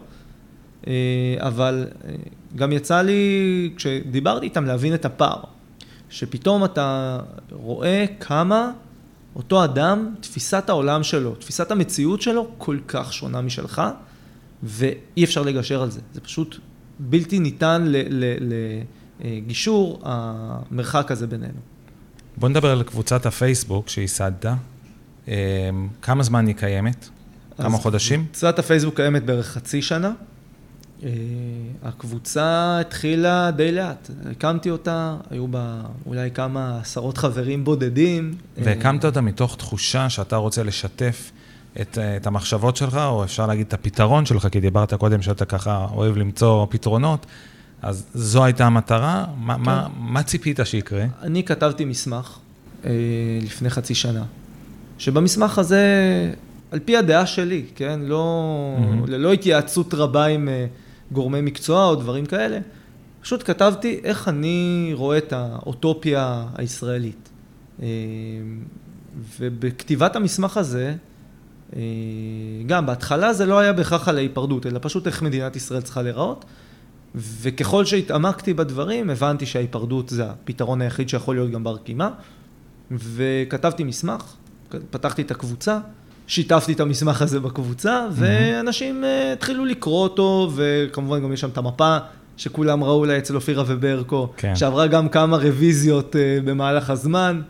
אה, 0.88 0.94
אבל 1.40 1.88
אה, 2.06 2.16
גם 2.56 2.72
יצא 2.72 3.02
לי, 3.02 3.72
כשדיברתי 3.76 4.46
איתם, 4.46 4.66
להבין 4.66 4.94
את 4.94 5.06
הפער. 5.06 5.44
שפתאום 6.10 6.64
אתה 6.64 7.20
רואה 7.52 8.06
כמה 8.20 8.72
אותו 9.36 9.64
אדם, 9.64 10.10
תפיסת 10.20 10.70
העולם 10.70 11.04
שלו, 11.04 11.36
תפיסת 11.36 11.72
המציאות 11.72 12.22
שלו, 12.22 12.48
כל 12.58 12.78
כך 12.88 13.14
שונה 13.14 13.42
משלך. 13.42 13.82
ואי 14.64 15.24
אפשר 15.24 15.42
לגשר 15.42 15.82
על 15.82 15.92
זה. 15.92 16.02
זה 16.14 16.22
פשוט 16.22 16.58
בלתי 17.00 17.40
ניתן 17.40 17.92
לגישור, 19.22 20.00
המרחק 20.04 21.12
הזה 21.12 21.28
בינינו. 21.28 21.60
בוא 22.38 22.50
נדבר 22.50 22.72
על 22.72 22.84
קבוצת 22.84 23.26
הפייסבוק 23.26 23.90
שייסדת. 23.90 24.46
אמ, 25.28 25.34
כמה 26.02 26.24
זמן 26.24 26.48
היא 26.48 26.56
קיימת? 26.56 27.10
כמה 27.58 27.78
חודשים? 27.78 28.26
קבוצת 28.26 28.60
הפייסבוק 28.60 28.96
קיימת 28.96 29.26
בערך 29.26 29.48
חצי 29.48 29.82
שנה. 29.82 30.12
אה, 31.04 31.10
הקבוצה 31.84 32.80
התחילה 32.80 33.52
די 33.52 33.72
לאט, 33.72 34.10
הקמתי 34.32 34.70
אותה, 34.70 35.18
היו 35.30 35.48
בה 35.48 35.82
אולי 36.06 36.32
כמה 36.32 36.80
עשרות 36.82 37.18
חברים 37.18 37.64
בודדים. 37.64 38.34
והקמת 38.58 39.06
אותה 39.06 39.22
מתוך 39.22 39.56
תחושה 39.56 40.10
שאתה 40.10 40.36
רוצה 40.36 40.64
לשתף 40.64 41.32
את, 41.82 41.98
את 41.98 42.28
המחשבות 42.28 42.76
שלך, 42.76 42.96
או 42.96 43.24
אפשר 43.24 43.48
להגיד 43.48 43.68
את 43.68 43.74
הפתרון 43.74 44.26
שלך, 44.26 44.48
כי 44.52 44.60
דיברת 44.60 44.94
קודם 44.94 45.22
שאתה 45.22 45.46
ככה 45.46 45.88
אוהב 45.92 46.18
למצוא 46.18 46.68
פתרונות, 46.70 47.26
אז 47.82 48.06
זו 48.14 48.44
הייתה 48.44 48.66
המטרה. 48.66 49.26
מה, 49.38 49.56
כן. 49.56 49.62
מה, 49.62 49.88
מה 50.00 50.24
ציפית 50.24 50.60
שיקרה? 50.64 51.06
אני 51.22 51.44
כתבתי 51.44 51.86
מסמך 51.86 52.38
אה, 52.86 52.92
לפני 53.42 53.70
חצי 53.70 53.96
שנה, 53.96 54.24
שבמסמך 54.98 55.60
הזה, 55.60 55.86
על 56.72 56.80
פי 56.80 56.98
הדעה 56.98 57.26
שלי, 57.26 57.66
כן, 57.76 58.00
לא, 58.04 58.76
mm-hmm. 58.78 59.10
ללא 59.10 59.34
התייעצות 59.34 59.94
רבה 59.94 60.26
עם 60.26 60.50
אה, 60.50 60.66
גורמי 61.12 61.42
מקצוע 61.42 61.86
או 61.86 61.96
דברים 61.96 62.26
כאלה, 62.26 62.60
פשוט 63.22 63.44
כתבתי 63.46 64.00
איך 64.04 64.28
אני 64.28 64.92
רואה 64.94 65.18
את 65.18 65.34
האוטופיה 65.34 66.46
הישראלית. 66.56 67.30
אה, 67.82 67.88
ובכתיבת 69.40 70.16
המסמך 70.16 70.58
הזה, 70.58 70.88
אה, 70.88 71.11
גם 72.66 72.86
בהתחלה 72.86 73.34
זה 73.34 73.46
לא 73.46 73.60
היה 73.60 73.74
בהכרח 73.74 74.08
על 74.08 74.18
ההיפרדות, 74.18 74.66
אלא 74.66 74.80
פשוט 74.82 75.08
איך 75.08 75.22
מדינת 75.22 75.56
ישראל 75.56 75.82
צריכה 75.82 76.02
להיראות. 76.02 76.46
וככל 77.16 77.86
שהתעמקתי 77.86 78.54
בדברים, 78.54 79.10
הבנתי 79.10 79.46
שההיפרדות 79.46 80.10
זה 80.10 80.26
הפתרון 80.26 80.82
היחיד 80.82 81.10
שיכול 81.10 81.36
להיות 81.36 81.52
גם 81.52 81.64
בר 81.64 81.78
קימה. 81.78 82.10
וכתבתי 82.92 83.84
מסמך, 83.84 84.34
פתחתי 84.90 85.22
את 85.22 85.32
הקבוצה, 85.32 85.80
שיתפתי 86.28 86.74
את 86.74 86.80
המסמך 86.80 87.22
הזה 87.22 87.40
בקבוצה, 87.40 88.08
mm-hmm. 88.08 88.14
ואנשים 88.16 89.04
uh, 89.04 89.34
התחילו 89.34 89.66
לקרוא 89.66 90.04
אותו, 90.04 90.52
וכמובן 90.56 91.24
גם 91.24 91.34
יש 91.34 91.42
שם 91.42 91.50
את 91.50 91.58
המפה 91.58 91.98
שכולם 92.38 92.84
ראו 92.84 93.06
לה 93.06 93.18
אצל 93.18 93.36
אופירה 93.36 93.64
וברקו, 93.68 94.34
כן. 94.38 94.56
שעברה 94.56 94.88
גם 94.88 95.10
כמה 95.10 95.38
רוויזיות 95.38 96.16
uh, 96.16 96.46
במהלך 96.46 96.90
הזמן. 96.90 97.42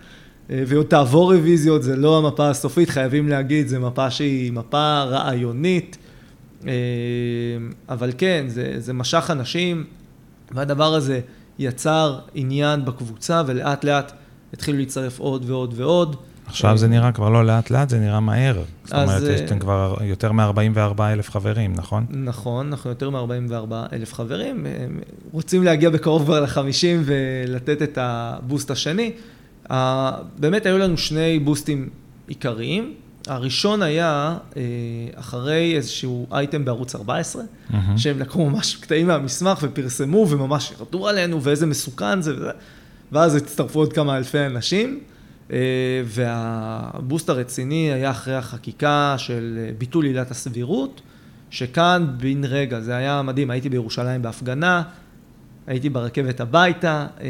אה, 0.52 0.64
ועוד 0.68 0.86
תעבור 0.86 1.34
רוויזיות, 1.34 1.84
זה 1.84 1.96
לא 1.96 2.18
המפה 2.18 2.50
הסופית, 2.50 2.90
חייבים 2.90 3.30
להגיד, 3.30 3.68
זו 3.68 3.80
מפה 3.80 4.12
שהיא 4.12 4.52
מפה 4.52 5.04
רעיונית, 5.04 5.98
אה, 6.68 6.72
אבל 7.90 8.12
כן, 8.18 8.46
זה, 8.48 8.74
זה 8.78 8.94
משך 8.94 9.30
אנשים, 9.32 9.84
והדבר 10.52 10.94
הזה 10.96 11.20
יצר 11.60 12.20
עניין 12.34 12.86
בקבוצה, 12.86 13.42
ולאט 13.46 13.84
לאט 13.84 14.12
התחילו 14.54 14.78
להצטרף 14.78 15.20
עוד 15.20 15.50
ועוד 15.50 15.74
ועוד. 15.78 16.16
עכשיו 16.46 16.78
זה 16.78 16.88
נראה 16.88 17.12
כבר 17.12 17.30
לא 17.30 17.46
לאט 17.46 17.70
לאט, 17.70 17.90
זה 17.90 18.00
נראה 18.00 18.20
מהר. 18.20 18.64
זאת 18.84 18.94
אומרת, 18.94 19.24
יש 19.24 19.42
אתם 19.42 19.60
כבר 19.60 19.98
יותר 20.04 20.32
מ-44 20.32 21.02
אלף 21.02 21.30
חברים, 21.30 21.74
נכון? 21.74 22.06
נכון, 22.10 22.68
אנחנו 22.68 22.90
יותר 22.90 23.10
מ-44 23.10 23.74
אלף 23.94 24.14
חברים. 24.14 24.66
רוצים 25.32 25.64
להגיע 25.64 25.90
בקרוב 25.90 26.24
כבר 26.24 26.42
ל-50 26.42 27.06
ולתת 27.06 27.82
את 27.82 27.98
הבוסט 28.02 28.72
השני. 28.72 29.12
באמת 30.40 30.66
היו 30.66 30.78
לנו 30.78 30.98
שני 30.98 31.40
בוסטים 31.40 31.90
עיקריים. 32.28 32.94
הראשון 33.28 33.82
היה 33.82 34.38
אה, 34.58 34.62
אחרי 35.16 35.76
איזשהו 35.76 36.28
אייטם 36.32 36.66
בערוץ 36.66 36.96
14, 36.96 37.44
mm-hmm. 37.44 37.76
שהם 37.98 38.20
לקחו 38.20 38.50
ממש 38.50 38.76
קטעים 38.76 39.08
מהמסמך 39.08 39.60
ופרסמו 39.62 40.28
וממש 40.30 40.72
ירדו 40.72 41.08
עלינו 41.08 41.44
ואיזה 41.44 41.66
מסוכן 41.66 42.22
זה 42.22 42.36
וזה, 42.36 42.52
ואז 43.12 43.36
הצטרפו 43.36 43.80
עוד 43.80 43.94
כמה 43.94 44.18
אלפי 44.18 44.46
אנשים. 44.46 45.00
אה, 45.52 45.58
והבוסט 46.06 47.30
הרציני 47.30 47.94
היה 47.94 48.12
אחרי 48.12 48.36
החקיקה 48.36 49.16
של 49.18 49.70
ביטול 49.78 50.06
עילת 50.06 50.32
הסבירות, 50.32 51.02
שכאן 51.50 52.08
בן 52.18 52.44
רגע, 52.44 52.80
זה 52.80 52.96
היה 52.96 53.22
מדהים, 53.22 53.52
הייתי 53.52 53.70
בירושלים 53.70 54.22
בהפגנה, 54.22 54.84
הייתי 55.68 55.90
ברכבת 55.90 56.40
הביתה, 56.40 57.08
אה, 57.22 57.28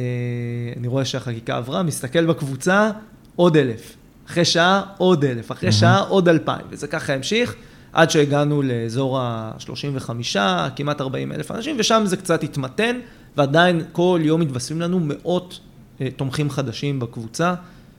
אני 0.78 0.88
רואה 0.88 1.06
שהחקיקה 1.06 1.58
עברה, 1.58 1.84
מסתכל 1.84 2.26
בקבוצה, 2.26 2.92
עוד 3.36 3.58
אלף. 3.58 3.96
אחרי 4.28 4.46
שעה, 4.46 4.82
עוד 4.98 5.26
אלף. 5.26 5.52
אחרי 5.52 5.70
mm-hmm. 5.70 5.72
שעה, 5.72 6.00
עוד 6.00 6.30
אלפיים. 6.30 6.66
וזה 6.70 6.88
ככה 6.88 7.14
המשיך, 7.14 7.56
עד 7.94 8.10
שהגענו 8.10 8.62
לאזור 8.62 9.20
ה-35, 9.20 10.38
כמעט 10.76 11.02
40 11.02 11.32
אלף 11.32 11.52
אנשים, 11.52 11.76
ושם 11.80 12.04
זה 12.06 12.18
קצת 12.18 12.44
התמתן, 12.44 13.00
ועדיין 13.38 13.82
כל 13.92 14.20
יום 14.24 14.42
מתווספים 14.42 14.82
לנו 14.82 15.00
מאות 15.00 15.60
אה, 16.02 16.08
תומכים 16.16 16.50
חדשים 16.50 17.00
בקבוצה, 17.00 17.54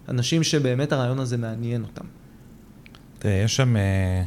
אנשים 0.08 0.42
שבאמת 0.42 0.92
הרעיון 0.92 1.18
הזה 1.18 1.36
מעניין 1.36 1.82
אותם. 1.82 2.04
תראה, 3.18 3.34
יש 3.34 3.56
שם, 3.56 3.76
אה, 3.76 4.22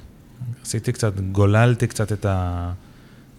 עשיתי 0.62 0.92
קצת, 0.92 1.20
גוללתי 1.20 1.88
קצת 1.88 2.12
את 2.12 2.26
ה... 2.26 2.72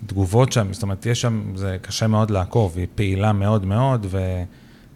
תגובות 0.07 0.53
שם, 0.53 0.73
זאת 0.73 0.83
אומרת, 0.83 1.07
יש 1.07 1.21
שם, 1.21 1.53
זה 1.55 1.77
קשה 1.83 2.07
מאוד 2.07 2.31
לעקוב, 2.31 2.77
היא 2.77 2.87
פעילה 2.95 3.33
מאוד 3.33 3.67
מאוד, 3.67 4.07
ו, 4.11 4.43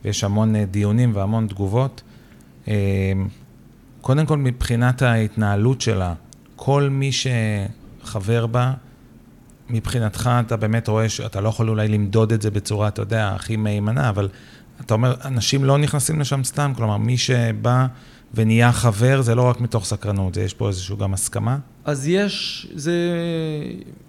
ויש 0.04 0.25
המון 0.25 0.57
אה, 0.57 0.64
דיונים 0.64 1.12
והמון 1.14 1.47
תגובות. 1.47 2.02
אה, 2.69 3.12
קודם 4.00 4.26
כל, 4.26 4.37
מבחינת 4.37 5.02
ההתנהלות 5.02 5.80
שלה, 5.80 6.14
כל 6.57 6.88
מי 6.90 7.11
שחבר 7.12 8.47
בה, 8.47 8.73
מבחינתך 9.71 10.30
אתה 10.47 10.57
באמת 10.57 10.88
רואה 10.88 11.09
שאתה 11.09 11.40
לא 11.40 11.49
יכול 11.49 11.69
אולי 11.69 11.88
למדוד 11.88 12.33
את 12.33 12.42
זה 12.42 12.50
בצורה, 12.50 12.88
אתה 12.88 13.02
יודע, 13.02 13.28
הכי 13.28 13.57
מהימנה, 13.57 14.09
אבל 14.09 14.28
אתה 14.80 14.95
אומר, 14.95 15.14
אנשים 15.25 15.64
לא 15.64 15.78
נכנסים 15.78 16.21
לשם 16.21 16.45
סתם, 16.45 16.73
כלומר, 16.76 16.97
מי 16.97 17.19
שבא 17.19 17.87
ונהיה 18.35 18.73
חבר, 18.73 19.23
זה 19.23 19.35
לא 19.35 19.42
רק 19.42 19.61
מתוך 19.61 19.85
סקרנות, 19.85 20.35
זה 20.35 20.42
יש 20.42 20.54
פה 20.54 20.69
איזושהי 20.69 20.97
גם 20.97 21.14
הסכמה? 21.14 21.59
אז 21.85 22.09
יש, 22.09 22.67
זה 22.75 22.93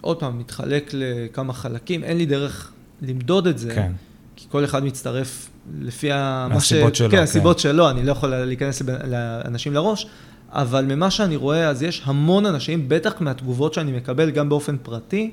עוד 0.02 0.20
פעם, 0.20 0.40
מתחלק 0.40 0.92
לכמה 0.94 1.54
חלקים, 1.54 2.04
אין 2.04 2.18
לי 2.18 2.26
דרך 2.26 2.72
למדוד 3.02 3.48
את 3.48 3.58
זה, 3.58 3.76
כן. 3.76 3.92
כי 4.36 4.46
כל 4.50 4.66
אחד 4.66 4.84
מצטרף 4.84 5.50
לפי 5.80 6.12
ה... 6.12 6.48
מה 6.50 6.56
מהסיבות 6.56 6.96
שלו, 6.96 7.10
כן, 7.10 7.18
כן. 7.18 7.24
הסיבות 7.24 7.60
שלו, 7.60 7.90
אני 7.90 8.04
לא 8.04 8.12
יכול 8.12 8.36
להיכנס 8.36 8.82
לאנשים 9.08 9.74
לראש, 9.74 10.08
אבל 10.50 10.86
ממה 10.86 11.12
שאני 11.12 11.36
רואה, 11.36 11.70
אז 11.70 11.84
יש 11.84 12.02
המון 12.06 12.46
אנשים, 12.46 12.90
בטח 12.90 13.22
מהתגובות 13.22 13.74
שאני 13.74 13.92
מקבל 13.92 14.30
גם 14.30 14.50
באופן 14.50 14.76
פרטי, 14.84 15.32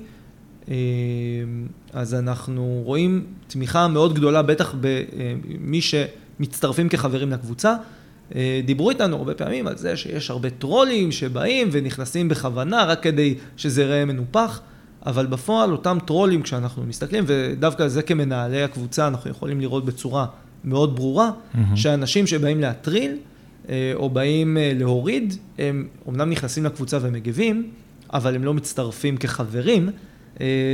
אה, 0.68 0.75
אז 1.92 2.14
אנחנו 2.14 2.83
רואים 2.85 3.26
תמיכה 3.47 3.88
מאוד 3.88 4.14
גדולה, 4.14 4.42
בטח 4.42 4.75
במי 4.80 5.80
שמצטרפים 5.80 6.88
כחברים 6.88 7.30
לקבוצה. 7.30 7.76
אה, 8.35 8.61
דיברו 8.64 8.90
איתנו 8.90 9.16
הרבה 9.16 9.35
פעמים 9.35 9.66
על 9.66 9.76
זה 9.76 9.97
שיש 9.97 10.30
הרבה 10.30 10.50
טרולים 10.50 11.12
שבאים 11.12 11.68
ונכנסים 11.73 12.28
בכוונה 12.28 12.85
רק 12.85 13.02
כדי 13.02 13.35
שזה 13.56 13.82
ייראה 13.82 14.04
מנופח, 14.04 14.61
אבל 15.06 15.26
בפועל 15.26 15.73
אותם 15.73 15.99
טרולים 16.04 16.42
כשאנחנו 16.42 16.82
מסתכלים, 16.82 17.25
ודווקא 17.26 17.88
זה 17.88 18.02
כמנהלי 18.02 18.62
הקבוצה 18.62 19.08
אנחנו 19.08 19.30
יכולים 19.30 19.61
לראות 19.61 19.85
בצורה 19.85 20.26
מאוד 20.64 20.97
ברורה, 20.97 21.30
מהמם. 21.54 21.76
שאנשים 21.76 22.26
שבאים 22.26 22.61
להטריל 22.61 23.16
אה, 23.68 23.92
או 23.94 24.11
באים 24.11 24.56
אה, 24.56 24.73
להוריד, 24.75 25.35
הם 25.58 25.88
אומנם 26.06 26.30
נכנסים 26.30 26.64
לקבוצה 26.64 26.99
ומגיבים, 27.02 27.70
אבל 28.12 28.35
הם 28.35 28.44
לא 28.44 28.54
מצטרפים 28.54 29.16
כחברים, 29.16 29.90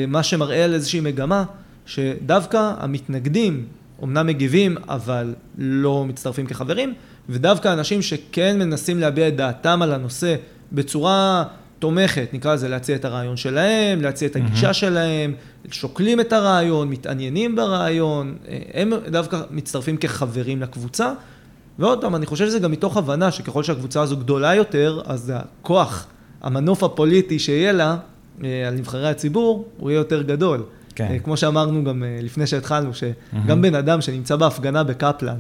מה 0.08 0.23
שמראה 0.23 0.64
על 0.64 0.75
איזושהי 0.75 1.00
מגמה 1.00 1.44
שדווקא 1.87 2.75
המתנגדים 2.78 3.66
אומנם 4.02 4.26
מגיבים, 4.26 4.76
אבל 4.88 5.34
לא 5.58 6.04
מצטרפים 6.04 6.46
כחברים, 6.46 6.94
ודווקא 7.28 7.72
אנשים 7.72 8.02
שכן 8.02 8.58
מנסים 8.58 8.98
להביע 8.98 9.28
את 9.28 9.36
דעתם 9.36 9.82
על 9.82 9.92
הנושא 9.92 10.36
בצורה 10.72 11.44
תומכת, 11.78 12.28
נקרא 12.32 12.54
לזה 12.54 12.68
להציע 12.68 12.96
את 12.96 13.04
הרעיון 13.04 13.36
שלהם, 13.36 14.02
להציע 14.02 14.28
את 14.28 14.36
הגישה 14.36 14.72
שלהם, 14.72 15.34
שוקלים 15.70 16.20
את 16.20 16.32
הרעיון, 16.32 16.88
מתעניינים 16.88 17.56
ברעיון, 17.56 18.36
אה, 18.48 18.58
הם 18.74 18.92
דווקא 19.10 19.40
מצטרפים 19.50 19.96
כחברים 19.96 20.62
לקבוצה. 20.62 21.12
ועוד 21.78 22.00
פעם, 22.00 22.14
אני 22.14 22.26
חושב 22.26 22.46
שזה 22.46 22.58
גם 22.58 22.70
מתוך 22.70 22.96
הבנה 22.96 23.30
שככל 23.30 23.62
שהקבוצה 23.62 24.02
הזו 24.02 24.16
גדולה 24.16 24.54
יותר, 24.54 25.00
אז 25.06 25.32
הכוח, 25.34 26.06
המנוף 26.42 26.82
הפוליטי 26.82 27.38
שיהיה 27.38 27.72
לה 27.72 27.96
אה, 28.44 28.68
על 28.68 28.74
נבחרי 28.74 29.08
הציבור, 29.08 29.68
הוא 29.78 29.90
יהיה 29.90 29.98
יותר 29.98 30.22
גדול. 30.22 30.62
כן. 30.94 31.08
אה, 31.10 31.18
כמו 31.18 31.36
שאמרנו 31.36 31.84
גם 31.84 32.02
לפני 32.22 32.46
שהתחלנו, 32.46 32.90
שגם 32.94 33.62
בן 33.62 33.74
אדם 33.74 34.00
שנמצא 34.00 34.36
בהפגנה 34.36 34.84
בקפלן, 34.84 35.38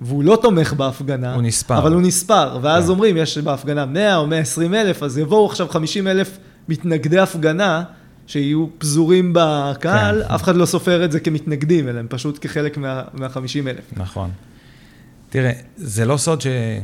והוא 0.00 0.24
לא 0.24 0.38
תומך 0.42 0.72
בהפגנה, 0.72 1.34
הוא 1.34 1.42
נספר. 1.42 1.78
אבל 1.78 1.92
הוא 1.92 2.02
נספר, 2.02 2.58
ואז 2.62 2.84
כן. 2.84 2.90
אומרים, 2.90 3.16
יש 3.16 3.38
בהפגנה 3.38 3.86
100 3.86 4.16
או 4.16 4.26
120 4.26 4.74
אלף, 4.74 5.02
אז 5.02 5.18
יבואו 5.18 5.46
עכשיו 5.46 5.68
50 5.68 6.06
אלף 6.08 6.38
מתנגדי 6.68 7.18
הפגנה, 7.18 7.82
שיהיו 8.26 8.66
פזורים 8.78 9.30
בקהל, 9.34 10.22
כן. 10.28 10.34
אף 10.34 10.42
אחד 10.42 10.56
לא 10.56 10.66
סופר 10.66 11.04
את 11.04 11.12
זה 11.12 11.20
כמתנגדים, 11.20 11.88
אלא 11.88 11.98
הם 11.98 12.06
פשוט 12.10 12.38
כחלק 12.40 12.78
מה- 12.78 13.02
מה-50 13.14 13.38
אלף. 13.68 13.84
נכון. 13.96 14.30
תראה, 15.30 15.52
זה 15.76 16.04
לא 16.04 16.16
סוד 16.16 16.40
שאי 16.40 16.80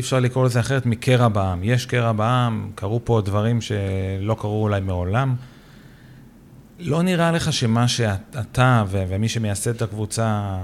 אפשר 0.00 0.20
לקרוא 0.20 0.44
לזה 0.44 0.60
אחרת 0.60 0.86
מקרע 0.86 1.28
בעם. 1.28 1.60
יש 1.62 1.86
קרע 1.86 2.12
בעם, 2.12 2.70
קרו 2.74 3.00
פה 3.04 3.22
דברים 3.24 3.60
שלא 3.60 4.36
קרו 4.38 4.62
אולי 4.62 4.80
מעולם. 4.80 5.34
לא 6.80 7.02
נראה 7.02 7.32
לך 7.32 7.52
שמה 7.52 7.88
שאתה 7.88 8.84
ומי 8.90 9.28
שמייסד 9.28 9.74
את 9.74 9.82
הקבוצה, 9.82 10.56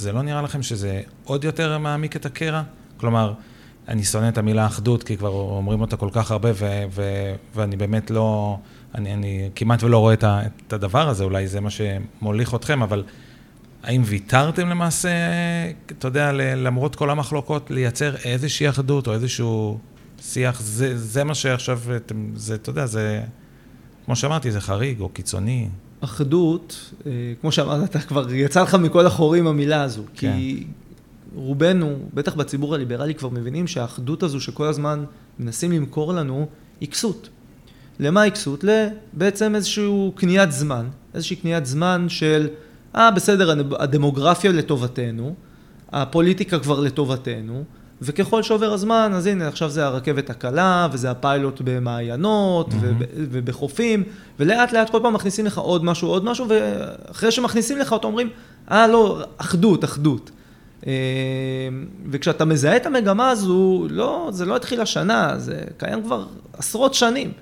זה 0.00 0.12
לא 0.12 0.22
נראה 0.22 0.42
לכם 0.42 0.62
שזה 0.62 1.00
עוד 1.24 1.44
יותר 1.44 1.78
מעמיק 1.78 2.16
את 2.16 2.26
הקרע? 2.26 2.62
כלומר, 2.96 3.32
אני 3.88 4.04
שונא 4.04 4.28
את 4.28 4.38
המילה 4.38 4.66
אחדות, 4.66 5.02
כי 5.02 5.16
כבר 5.16 5.28
אומרים 5.28 5.80
אותה 5.80 5.96
כל 5.96 6.08
כך 6.12 6.30
הרבה, 6.30 6.50
ו- 6.54 6.84
ו- 6.90 7.34
ואני 7.54 7.76
באמת 7.76 8.10
לא, 8.10 8.58
אני, 8.94 9.12
אני 9.14 9.50
כמעט 9.54 9.82
ולא 9.82 9.98
רואה 9.98 10.14
את, 10.14 10.24
ה- 10.24 10.42
את 10.66 10.72
הדבר 10.72 11.08
הזה, 11.08 11.24
אולי 11.24 11.48
זה 11.48 11.60
מה 11.60 11.68
שמוליך 11.70 12.54
אתכם, 12.54 12.82
אבל 12.82 13.04
האם 13.82 14.02
ויתרתם 14.04 14.68
למעשה, 14.68 15.10
אתה 15.86 16.08
יודע, 16.08 16.32
למרות 16.56 16.96
כל 16.96 17.10
המחלוקות, 17.10 17.70
לייצר 17.70 18.16
איזושהי 18.16 18.68
אחדות 18.68 19.06
או 19.06 19.12
איזשהו 19.12 19.78
שיח? 20.20 20.60
זה, 20.60 20.98
זה 20.98 21.24
מה 21.24 21.34
שעכשיו, 21.34 21.80
זה, 22.34 22.54
אתה 22.54 22.70
יודע, 22.70 22.86
זה, 22.86 23.22
כמו 24.04 24.16
שאמרתי, 24.16 24.50
זה 24.50 24.60
חריג 24.60 25.00
או 25.00 25.08
קיצוני. 25.08 25.68
אחדות, 26.00 26.90
אה, 27.06 27.12
כמו 27.40 27.52
שאמרת, 27.52 27.90
אתה 27.90 27.98
כבר 27.98 28.34
יצא 28.34 28.62
לך 28.62 28.74
מכל 28.74 29.06
החורים 29.06 29.46
המילה 29.46 29.82
הזו. 29.82 30.02
כן. 30.14 30.32
כי 30.36 30.66
רובנו, 31.34 31.98
בטח 32.14 32.34
בציבור 32.34 32.74
הליברלי, 32.74 33.14
כבר 33.14 33.28
מבינים 33.28 33.66
שהאחדות 33.66 34.22
הזו 34.22 34.40
שכל 34.40 34.66
הזמן 34.66 35.04
מנסים 35.38 35.72
למכור 35.72 36.12
לנו, 36.12 36.46
היא 36.80 36.88
כסות. 36.88 37.28
למה 38.00 38.20
היא 38.20 38.32
כסות? 38.32 38.64
לבעצם 38.64 39.54
איזשהו 39.54 40.12
קניית 40.16 40.52
זמן. 40.52 40.86
איזושהי 41.14 41.36
קניית 41.36 41.66
זמן 41.66 42.06
של, 42.08 42.48
אה, 42.96 43.10
בסדר, 43.10 43.50
הדמוגרפיה 43.78 44.52
לטובתנו, 44.52 45.34
הפוליטיקה 45.92 46.58
כבר 46.58 46.80
לטובתנו, 46.80 47.64
וככל 48.02 48.42
שעובר 48.42 48.72
הזמן, 48.72 49.12
אז 49.14 49.26
הנה, 49.26 49.48
עכשיו 49.48 49.70
זה 49.70 49.86
הרכבת 49.86 50.30
הקלה, 50.30 50.88
וזה 50.92 51.10
הפיילוט 51.10 51.60
במעיינות, 51.64 52.68
וב- 52.80 53.02
ובחופים, 53.14 54.02
ולאט 54.40 54.72
לאט 54.72 54.90
כל 54.90 54.98
פעם 55.02 55.14
מכניסים 55.14 55.46
לך 55.46 55.58
עוד 55.58 55.84
משהו, 55.84 56.08
עוד 56.08 56.24
משהו, 56.24 56.46
ואחרי 56.48 57.30
שמכניסים 57.30 57.78
לך 57.78 57.92
אותו 57.92 58.08
אומרים, 58.08 58.28
אה, 58.70 58.86
לא, 58.86 59.22
אחדות, 59.36 59.84
אחדות. 59.84 60.30
אה, 60.86 60.92
וכשאתה 62.10 62.44
מזהה 62.44 62.76
את 62.76 62.86
המגמה 62.86 63.30
הזו, 63.30 63.86
לא, 63.90 64.28
זה 64.32 64.44
לא 64.44 64.56
התחיל 64.56 64.80
השנה, 64.80 65.34
זה 65.38 65.60
קיים 65.78 66.02
כבר 66.02 66.24
עשרות 66.58 66.94
שנים. 66.94 67.32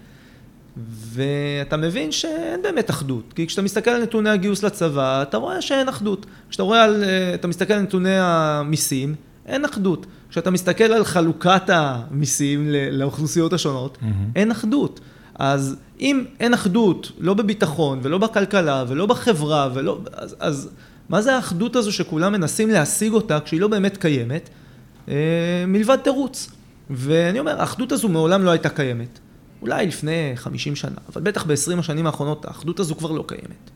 ואתה 1.13 1.77
מבין 1.77 2.13
שאין 2.13 2.63
באמת 2.63 2.91
אחדות, 2.91 3.33
כי 3.33 3.47
כשאתה 3.47 3.63
מסתכל 3.63 3.91
על 3.91 4.03
נתוני 4.03 4.31
הגיוס 4.31 4.63
לצבא, 4.63 5.23
אתה 5.23 5.37
רואה 5.37 5.63
שאין 5.63 5.89
אחדות. 5.89 6.27
כשאתה 6.51 6.63
רואה 6.63 6.85
על, 6.85 7.05
אה, 7.05 7.35
אתה 7.35 7.49
מסתכל 7.49 7.73
על 7.75 7.81
נתוני 7.81 8.17
המיסים, 8.19 9.15
אין 9.47 9.65
אחדות. 9.65 10.07
כשאתה 10.31 10.51
מסתכל 10.51 10.85
על 10.85 11.05
חלוקת 11.05 11.63
המיסים 11.69 12.71
לאוכלוסיות 12.93 13.53
השונות, 13.53 13.99
מהמם. 14.03 14.31
אין 14.37 14.51
אחדות. 14.51 15.01
אז 15.35 15.77
אם 16.01 16.25
אין 16.41 16.55
אחדות, 16.55 17.13
לא 17.19 17.35
בביטחון 17.35 18.01
ולא 18.03 18.19
בכלכלה 18.19 18.85
ולא 18.89 19.07
בחברה 19.07 19.69
ולא... 19.75 19.99
אז, 20.13 20.37
אז 20.41 20.71
מה 21.09 21.23
זה 21.23 21.37
האחדות 21.37 21.77
הזו 21.77 21.93
שכולם 21.93 22.33
מנסים 22.33 22.71
להשיג 22.71 23.13
אותה 23.13 23.41
כשהיא 23.41 23.61
לא 23.61 23.69
באמת 23.69 23.97
קיימת, 23.97 24.51
אה, 25.09 25.15
מלבד 25.67 25.97
תירוץ. 25.97 26.51
ואני 26.91 27.39
אומר, 27.39 27.61
האחדות 27.61 27.93
הזו 27.93 28.09
מעולם 28.09 28.43
לא 28.45 28.51
הייתה 28.51 28.69
קיימת. 28.69 29.19
אולי 29.63 29.87
לפני 29.87 30.33
50 30.35 30.77
שנה, 30.77 30.97
אבל 31.13 31.23
בטח 31.23 31.45
ב-20 31.47 31.79
השנים 31.79 32.07
האחרונות 32.07 32.45
האחדות 32.45 32.81
הזו 32.81 32.95
כבר 32.95 33.13
לא 33.13 33.25
קיימת. 33.27 33.71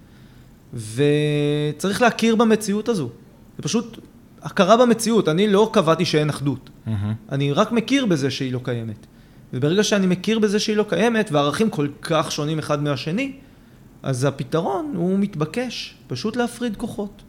וצריך 0.74 2.02
להכיר 2.02 2.36
במציאות 2.36 2.88
הזו. 2.88 3.08
זה 3.56 3.62
פשוט 3.62 3.98
הכרה 4.42 4.76
במציאות. 4.76 5.28
אני 5.28 5.48
לא 5.48 5.70
קבעתי 5.72 6.04
שאין 6.04 6.28
אחדות. 6.28 6.70
מהמם. 6.86 7.14
אני 7.32 7.52
רק 7.52 7.72
מכיר 7.72 8.06
בזה 8.06 8.30
שהיא 8.30 8.52
לא 8.52 8.60
קיימת. 8.62 9.06
וברגע 9.52 9.82
שאני 9.82 10.06
מכיר 10.06 10.38
בזה 10.38 10.58
שהיא 10.58 10.76
לא 10.76 10.84
קיימת, 10.88 11.32
והערכים 11.32 11.70
כל 11.70 11.88
כך 12.02 12.32
שונים 12.32 12.58
אחד 12.58 12.82
מהשני, 12.82 13.32
אז 14.02 14.24
הפתרון 14.24 14.92
הוא 14.96 15.18
מתבקש, 15.18 15.94
פשוט 16.06 16.36
להפריד 16.36 16.76
כוחות. 16.76 17.22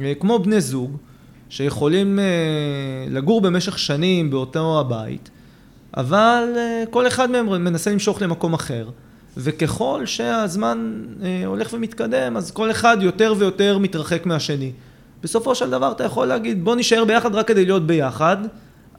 אה, 0.00 0.12
כמו 0.20 0.38
בני 0.38 0.60
זוג, 0.60 0.96
שיכולים 1.48 2.18
אה, 2.18 2.24
לגור 3.10 3.40
במשך 3.40 3.78
שנים 3.78 4.30
באותו 4.30 4.80
הבית, 4.80 5.30
אבל 5.96 6.44
אה, 6.56 6.84
כל 6.90 7.06
אחד 7.06 7.30
מהם 7.30 7.64
מנסה 7.64 7.92
למשוך 7.92 8.22
למקום 8.22 8.54
אחר, 8.54 8.88
וככל 9.36 10.02
שהזמן 10.06 11.02
הולך 11.46 11.72
ומתקדם, 11.72 12.36
אז 12.36 12.50
כל 12.50 12.70
אחד 12.70 12.96
יותר 13.00 13.34
ויותר 13.38 13.78
מתרחק 13.78 14.26
מהשני. 14.26 14.72
בסופו 15.22 15.54
של 15.54 15.70
דבר 15.70 15.92
אתה 15.92 16.04
יכול 16.04 16.26
להגיד, 16.26 16.64
בוא 16.64 16.76
נישאר 16.76 17.04
ביחד 17.04 17.34
רק 17.34 17.48
כדי 17.48 17.64
להיות 17.64 17.86
ביחד, 17.86 18.36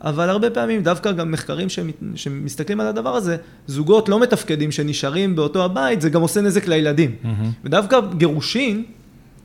אבל 0.02 0.30
הרבה 0.30 0.50
פעמים 0.50 0.84
דווקא 0.84 1.12
גם 1.12 1.32
מחקרים 1.32 1.70
שמת, 1.70 1.96
שמסתכלים 2.16 2.80
על 2.80 2.88
הדבר 2.88 3.16
הזה, 3.16 3.38
זוגות 3.68 4.10
לא 4.10 4.20
מתפקדים 4.20 4.72
שנשארים 4.72 5.36
באותו 5.36 5.66
הבית, 5.66 6.02
זה 6.02 6.10
גם 6.10 6.22
עושה 6.22 6.42
נזק 6.42 6.68
לילדים. 6.68 7.16
מהמם. 7.24 7.52
ודווקא 7.64 8.00
גירושין, 8.18 8.84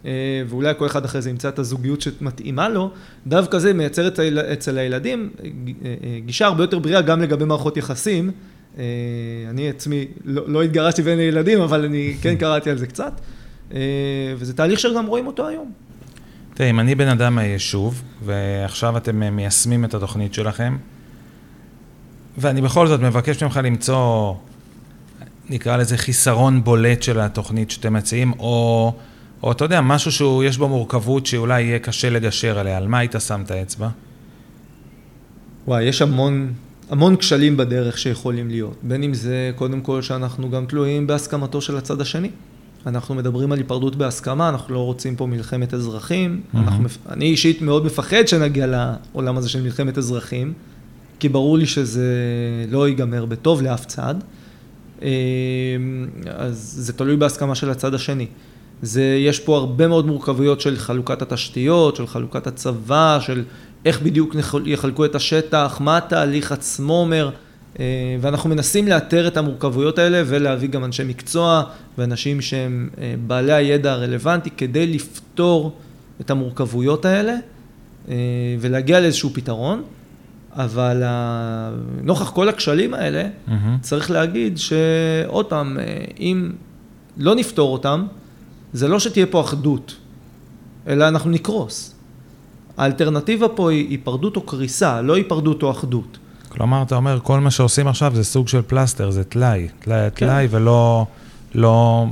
אה, 0.05 0.11
ואולי 0.49 0.73
כל 0.79 0.87
אחד 0.87 1.05
אחרי 1.05 1.23
זה 1.23 1.31
ימצא 1.31 1.49
את 1.49 1.59
הזוגיות 1.59 2.01
שמתאימה 2.01 2.69
לו, 2.69 2.91
דווקא 3.27 3.59
זה 3.59 3.73
מייצר 3.73 4.09
אצל 4.53 4.79
הילדים 4.79 5.31
אה, 5.45 5.49
אה, 5.85 6.19
גישה 6.27 6.47
הרבה 6.47 6.63
יותר 6.63 6.79
בריאה 6.79 7.01
גם 7.01 7.23
לגבי 7.23 7.45
מערכות 7.45 7.77
יחסים. 7.77 8.31
אני 9.51 9.69
עצמי 9.69 10.07
לא, 10.25 10.43
לא 10.49 10.63
התגרשתי 10.63 11.03
בין 11.03 11.19
הילדים, 11.19 11.61
אבל 11.61 11.85
אני 11.85 12.17
כן 12.23 12.37
קראתי 12.41 12.71
על 12.71 12.79
זה 12.79 12.87
קצת. 12.87 13.21
וזה 14.37 14.55
תהליך 14.55 14.81
שגם 14.81 15.07
רואים 15.07 15.27
אותו 15.27 15.49
היום. 15.49 15.73
תראה, 16.59 16.71
אם 16.71 16.81
אני 16.81 16.95
בן 16.95 17.09
אדם 17.09 17.35
מהיישוב, 17.35 18.03
ועכשיו 18.25 18.97
אתם 18.97 19.23
אה, 19.23 19.31
מיישמים 19.31 19.85
את 19.85 19.95
התוכנית 19.95 20.35
שלכם, 20.35 20.77
ואני 22.39 22.61
בכל 22.61 22.87
זאת 22.87 23.01
מבקש 23.01 23.43
ממך 23.43 23.61
למצוא, 23.65 24.35
נקרא 25.49 25.77
לזה 25.77 25.97
חיסרון 25.97 26.65
בולט 26.65 27.03
של 27.03 27.21
התוכנית 27.21 27.71
שאתם 27.71 27.93
מציעים, 27.93 28.33
או 28.39 28.93
או 29.43 29.53
אתה 29.53 29.65
יודע, 29.65 29.81
משהו 29.81 30.13
שיש 30.13 30.59
בו 30.59 30.69
מורכבות 30.69 31.27
שאולי 31.27 31.63
יהיה 31.63 31.79
קשה 31.79 32.11
לגשר 32.11 32.59
עליה, 32.59 32.77
על 32.77 32.89
מה 32.89 32.99
היית 32.99 33.15
שם 33.19 33.43
את 33.45 33.51
האצבע? 33.51 33.89
וואי, 35.67 35.85
יש 35.85 36.03
המון, 36.03 36.53
המון 36.91 37.17
כשלים 37.17 37.57
בדרך 37.57 37.99
שיכולים 37.99 38.49
להיות. 38.51 38.77
בין 38.83 39.03
אם 39.03 39.15
זה, 39.15 39.51
קודם 39.57 39.81
כל, 39.81 40.03
שאנחנו 40.03 40.51
גם 40.51 40.67
תלויים 40.67 41.07
בהסכמתו 41.07 41.61
של 41.61 41.77
הצד 41.77 42.01
השני. 42.01 42.31
אנחנו 42.87 43.15
מדברים 43.15 43.53
על 43.53 43.59
היפרדות 43.59 43.97
בהסכמה, 43.97 44.49
אנחנו 44.49 44.75
לא 44.75 44.79
רוצים 44.79 45.17
פה 45.17 45.27
מלחמת 45.27 45.75
אזרחים. 45.75 46.41
Mm-hmm. 46.41 46.59
אנחנו, 46.59 46.89
אני 47.09 47.25
אישית 47.25 47.63
מאוד 47.63 47.85
מפחד 47.85 48.29
שנגיע 48.29 48.67
לעולם 48.67 49.37
הזה 49.37 49.49
של 49.49 49.63
מלחמת 49.63 49.99
אזרחים, 49.99 50.53
כי 51.21 51.29
ברור 51.29 51.59
לי 51.59 51.67
שזה 51.67 52.07
לא 52.71 52.89
ייגמר 52.89 53.25
בטוב 53.25 53.63
לאף 53.63 53.85
צד. 53.85 54.15
אה, 55.03 55.09
אז 56.31 56.75
זה 56.77 56.93
תלוי 56.93 57.17
בהסכמה 57.17 57.55
של 57.55 57.71
הצד 57.71 57.95
השני. 57.95 58.27
זה, 58.83 59.03
יש 59.03 59.41
פה 59.41 59.57
הרבה 59.57 59.89
מאוד 59.89 60.07
מורכבויות 60.07 60.61
של 60.61 60.77
חלוקת 60.77 61.23
התשתיות, 61.23 61.97
של 61.97 62.07
חלוקת 62.07 62.47
הצבא, 62.47 63.19
של 63.21 63.45
איך 63.85 64.03
בדיוק 64.03 64.37
יחלקו 64.67 65.05
את 65.05 65.15
השטח, 65.15 65.79
מה 65.81 65.97
התהליך 65.97 66.53
עצמו 66.53 67.01
אומר, 67.01 67.31
ואנחנו 68.21 68.51
מנסים 68.51 68.89
לאתר 68.89 69.29
את 69.29 69.37
המורכבויות 69.37 69.99
האלה 69.99 70.23
ולהביא 70.27 70.69
גם 70.69 70.85
אנשי 70.85 71.05
מקצוע 71.05 71.63
ואנשים 71.99 72.41
שהם 72.41 72.89
אה, 73.01 73.15
בעלי 73.27 73.53
הידע 73.53 73.93
הרלוונטי 73.93 74.51
כדי 74.51 74.87
לפתור 74.87 75.77
את 76.21 76.31
המורכבויות 76.31 77.05
האלה 77.05 77.35
אה, 78.09 78.15
ולהגיע 78.61 79.01
לאיזשהו 79.01 79.31
פתרון. 79.31 79.83
אבל 80.53 81.03
נוכח 82.03 82.31
כל 82.31 82.49
הכשלים 82.49 82.95
האלה, 82.95 83.25
mm-hmm. 83.25 83.53
צריך 83.81 84.11
להגיד 84.11 84.59
שעוד 84.59 85.47
פעם, 85.47 85.79
אם 86.21 86.53
לא 87.17 87.35
נפתור 87.35 87.73
אותם, 87.73 88.07
זה 88.73 88.89
לא 88.89 88.99
שתהיה 88.99 89.27
פה 89.27 89.41
אחדות, 89.41 89.97
אלא 90.87 91.09
אנחנו 91.09 91.31
נקרוס. 91.31 91.95
האלטרנטיבה 92.77 93.49
פה 93.49 93.71
היא 93.71 93.89
היפרדות 93.91 94.37
או 94.37 94.41
קריסה, 94.41 95.03
לא 95.03 95.17
היפרדות 95.17 95.63
או 95.63 95.71
אחדות. 95.71 96.19
כלומר, 96.59 96.83
אתה 96.83 96.97
אומר, 96.97 97.21
כל 97.23 97.41
מה 97.41 97.51
שעושים 97.51 97.89
עכשיו 97.89 98.13
זה 98.15 98.25
סוג 98.25 98.49
של 98.49 98.63
פלסטר, 98.63 99.11
זה 99.11 99.25
טלאי, 99.25 99.69
טלאי 99.81 100.11
כן. 100.15 100.27
טלאי, 100.27 100.49
ולא, 100.51 101.07
לא, 101.55 102.07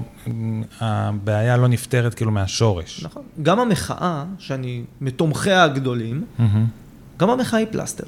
הבעיה 0.81 1.57
לא 1.57 1.69
נפתרת 1.69 2.15
כאילו 2.15 2.31
מהשורש. 2.31 3.05
נכון. 3.05 3.23
גם 3.43 3.61
המחאה, 3.61 4.25
שאני 4.39 4.83
מתומכיה 5.01 5.65
הגדולים, 5.65 6.25
mm-hmm. 6.39 6.43
גם 7.19 7.31
המחאה 7.31 7.59
היא 7.59 7.67
פלסטר. 7.71 8.05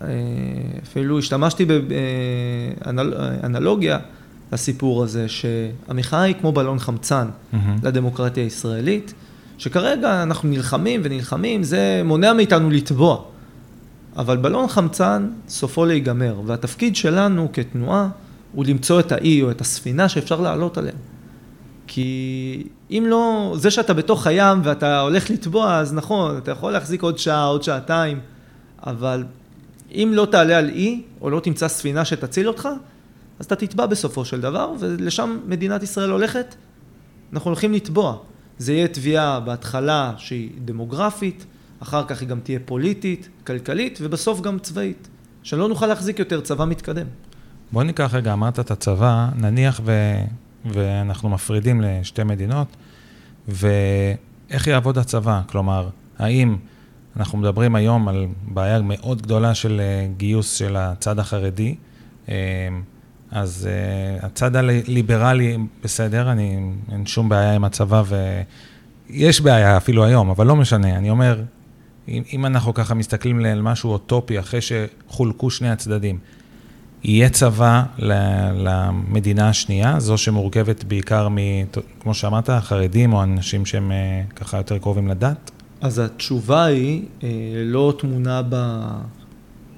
אה, 0.00 0.06
אפילו 0.82 1.18
השתמשתי 1.18 1.64
באנלוגיה 2.84 3.98
לסיפור 4.52 5.02
הזה, 5.02 5.26
שהמחאה 5.28 6.22
היא 6.22 6.34
כמו 6.40 6.52
בלון 6.52 6.78
חמצן 6.78 7.28
mm-hmm. 7.28 7.56
לדמוקרטיה 7.82 8.44
הישראלית. 8.44 9.14
שכרגע 9.58 10.22
אנחנו 10.22 10.48
נלחמים 10.48 11.00
ונלחמים, 11.04 11.62
זה 11.62 12.02
מונע 12.04 12.32
מאיתנו 12.32 12.70
לטבוע. 12.70 13.22
אבל 14.20 14.36
בלון 14.36 14.68
חמצן 14.68 15.30
סופו 15.48 15.84
להיגמר, 15.84 16.40
והתפקיד 16.46 16.96
שלנו 16.96 17.48
כתנועה 17.52 18.08
הוא 18.52 18.64
למצוא 18.64 19.00
את 19.00 19.12
האי 19.12 19.42
או 19.42 19.50
את 19.50 19.60
הספינה 19.60 20.08
שאפשר 20.08 20.40
לעלות 20.40 20.78
עליהם. 20.78 20.96
כי 21.86 22.66
אם 22.90 23.04
לא, 23.08 23.54
זה 23.58 23.70
שאתה 23.70 23.94
בתוך 23.94 24.26
הים 24.26 24.60
ואתה 24.64 25.00
הולך 25.00 25.30
לטבוע, 25.30 25.76
אז 25.76 25.94
נכון, 25.94 26.38
אתה 26.38 26.50
יכול 26.50 26.72
להחזיק 26.72 27.02
עוד 27.02 27.18
שעה, 27.18 27.44
עוד 27.44 27.62
שעתיים, 27.62 28.20
אבל 28.86 29.24
אם 29.92 30.10
לא 30.14 30.26
תעלה 30.30 30.58
על 30.58 30.68
אי, 30.68 31.02
או 31.20 31.30
לא 31.30 31.40
תמצא 31.40 31.68
ספינה 31.68 32.04
שתציל 32.04 32.48
אותך, 32.48 32.68
אז 33.38 33.46
אתה 33.46 33.56
תטבע 33.56 33.86
בסופו 33.86 34.24
של 34.24 34.40
דבר, 34.40 34.72
ולשם 34.78 35.38
מדינת 35.46 35.82
ישראל 35.82 36.10
הולכת, 36.10 36.54
אנחנו 37.32 37.50
הולכים 37.50 37.72
לטבוע. 37.72 38.16
זה 38.58 38.72
יהיה 38.72 38.88
תביעה 38.88 39.40
בהתחלה 39.40 40.12
שהיא 40.16 40.50
דמוגרפית, 40.64 41.44
אחר 41.82 42.04
כך 42.06 42.20
היא 42.20 42.28
גם 42.28 42.40
תהיה 42.40 42.58
פוליטית, 42.64 43.28
כלכלית, 43.46 43.98
ובסוף 44.02 44.40
גם 44.40 44.58
צבאית. 44.58 45.08
שלא 45.42 45.68
נוכל 45.68 45.86
להחזיק 45.86 46.18
יותר 46.18 46.40
צבא 46.40 46.64
מתקדם. 46.64 47.06
בוא 47.72 47.82
ניקח 47.82 48.14
רגע, 48.14 48.32
אמרת 48.32 48.60
את 48.60 48.70
הצבא, 48.70 49.28
נניח 49.36 49.80
ו... 49.84 49.92
ואנחנו 50.64 51.28
מפרידים 51.28 51.80
לשתי 51.80 52.24
מדינות, 52.24 52.76
ואיך 53.48 54.66
יעבוד 54.66 54.98
הצבא? 54.98 55.40
כלומר, 55.46 55.88
האם 56.18 56.56
אנחנו 57.16 57.38
מדברים 57.38 57.74
היום 57.74 58.08
על 58.08 58.26
בעיה 58.48 58.80
מאוד 58.82 59.22
גדולה 59.22 59.54
של 59.54 59.80
אה, 59.80 60.06
גיוס 60.16 60.54
של 60.54 60.76
הצד 60.76 61.18
החרדי, 61.18 61.74
אה, 62.28 62.34
אז 63.30 63.68
uh, 63.68 64.26
הצד 64.26 64.56
הליברלי 64.56 65.58
בסדר, 65.84 66.32
אני, 66.32 66.72
אין 66.92 67.06
שום 67.06 67.28
בעיה 67.28 67.52
עם 67.52 67.64
הצבא, 67.64 68.02
ויש 69.10 69.40
בעיה 69.40 69.76
אפילו 69.76 70.04
היום, 70.04 70.30
אבל 70.30 70.46
לא 70.46 70.56
משנה. 70.56 70.96
אני 70.96 71.10
אומר, 71.10 71.42
אם, 72.10 72.22
אם 72.32 72.46
אנחנו 72.46 72.74
ככה 72.74 72.94
מסתכלים 72.94 73.44
על 73.44 73.62
משהו 73.62 73.90
אוטופי, 73.90 74.38
אחרי 74.38 74.60
שחולקו 74.60 75.50
שני 75.50 75.70
הצדדים, 75.70 76.18
יהיה 77.04 77.28
צבא 77.28 77.82
למדינה 78.54 79.48
השנייה, 79.48 80.00
זו 80.00 80.18
שמורכבת 80.18 80.84
בעיקר 80.84 81.28
מ, 81.28 81.36
כמו 82.00 82.14
שאמרת, 82.14 82.50
חרדים 82.50 83.12
או 83.12 83.22
אנשים 83.22 83.66
שהם 83.66 83.90
uh, 83.90 84.34
ככה 84.34 84.56
יותר 84.56 84.78
קרובים 84.78 85.08
לדת? 85.08 85.50
אז 85.80 85.98
התשובה 85.98 86.64
היא 86.64 87.02
uh, 87.02 87.24
לא 87.64 87.94
תמונה 87.98 88.42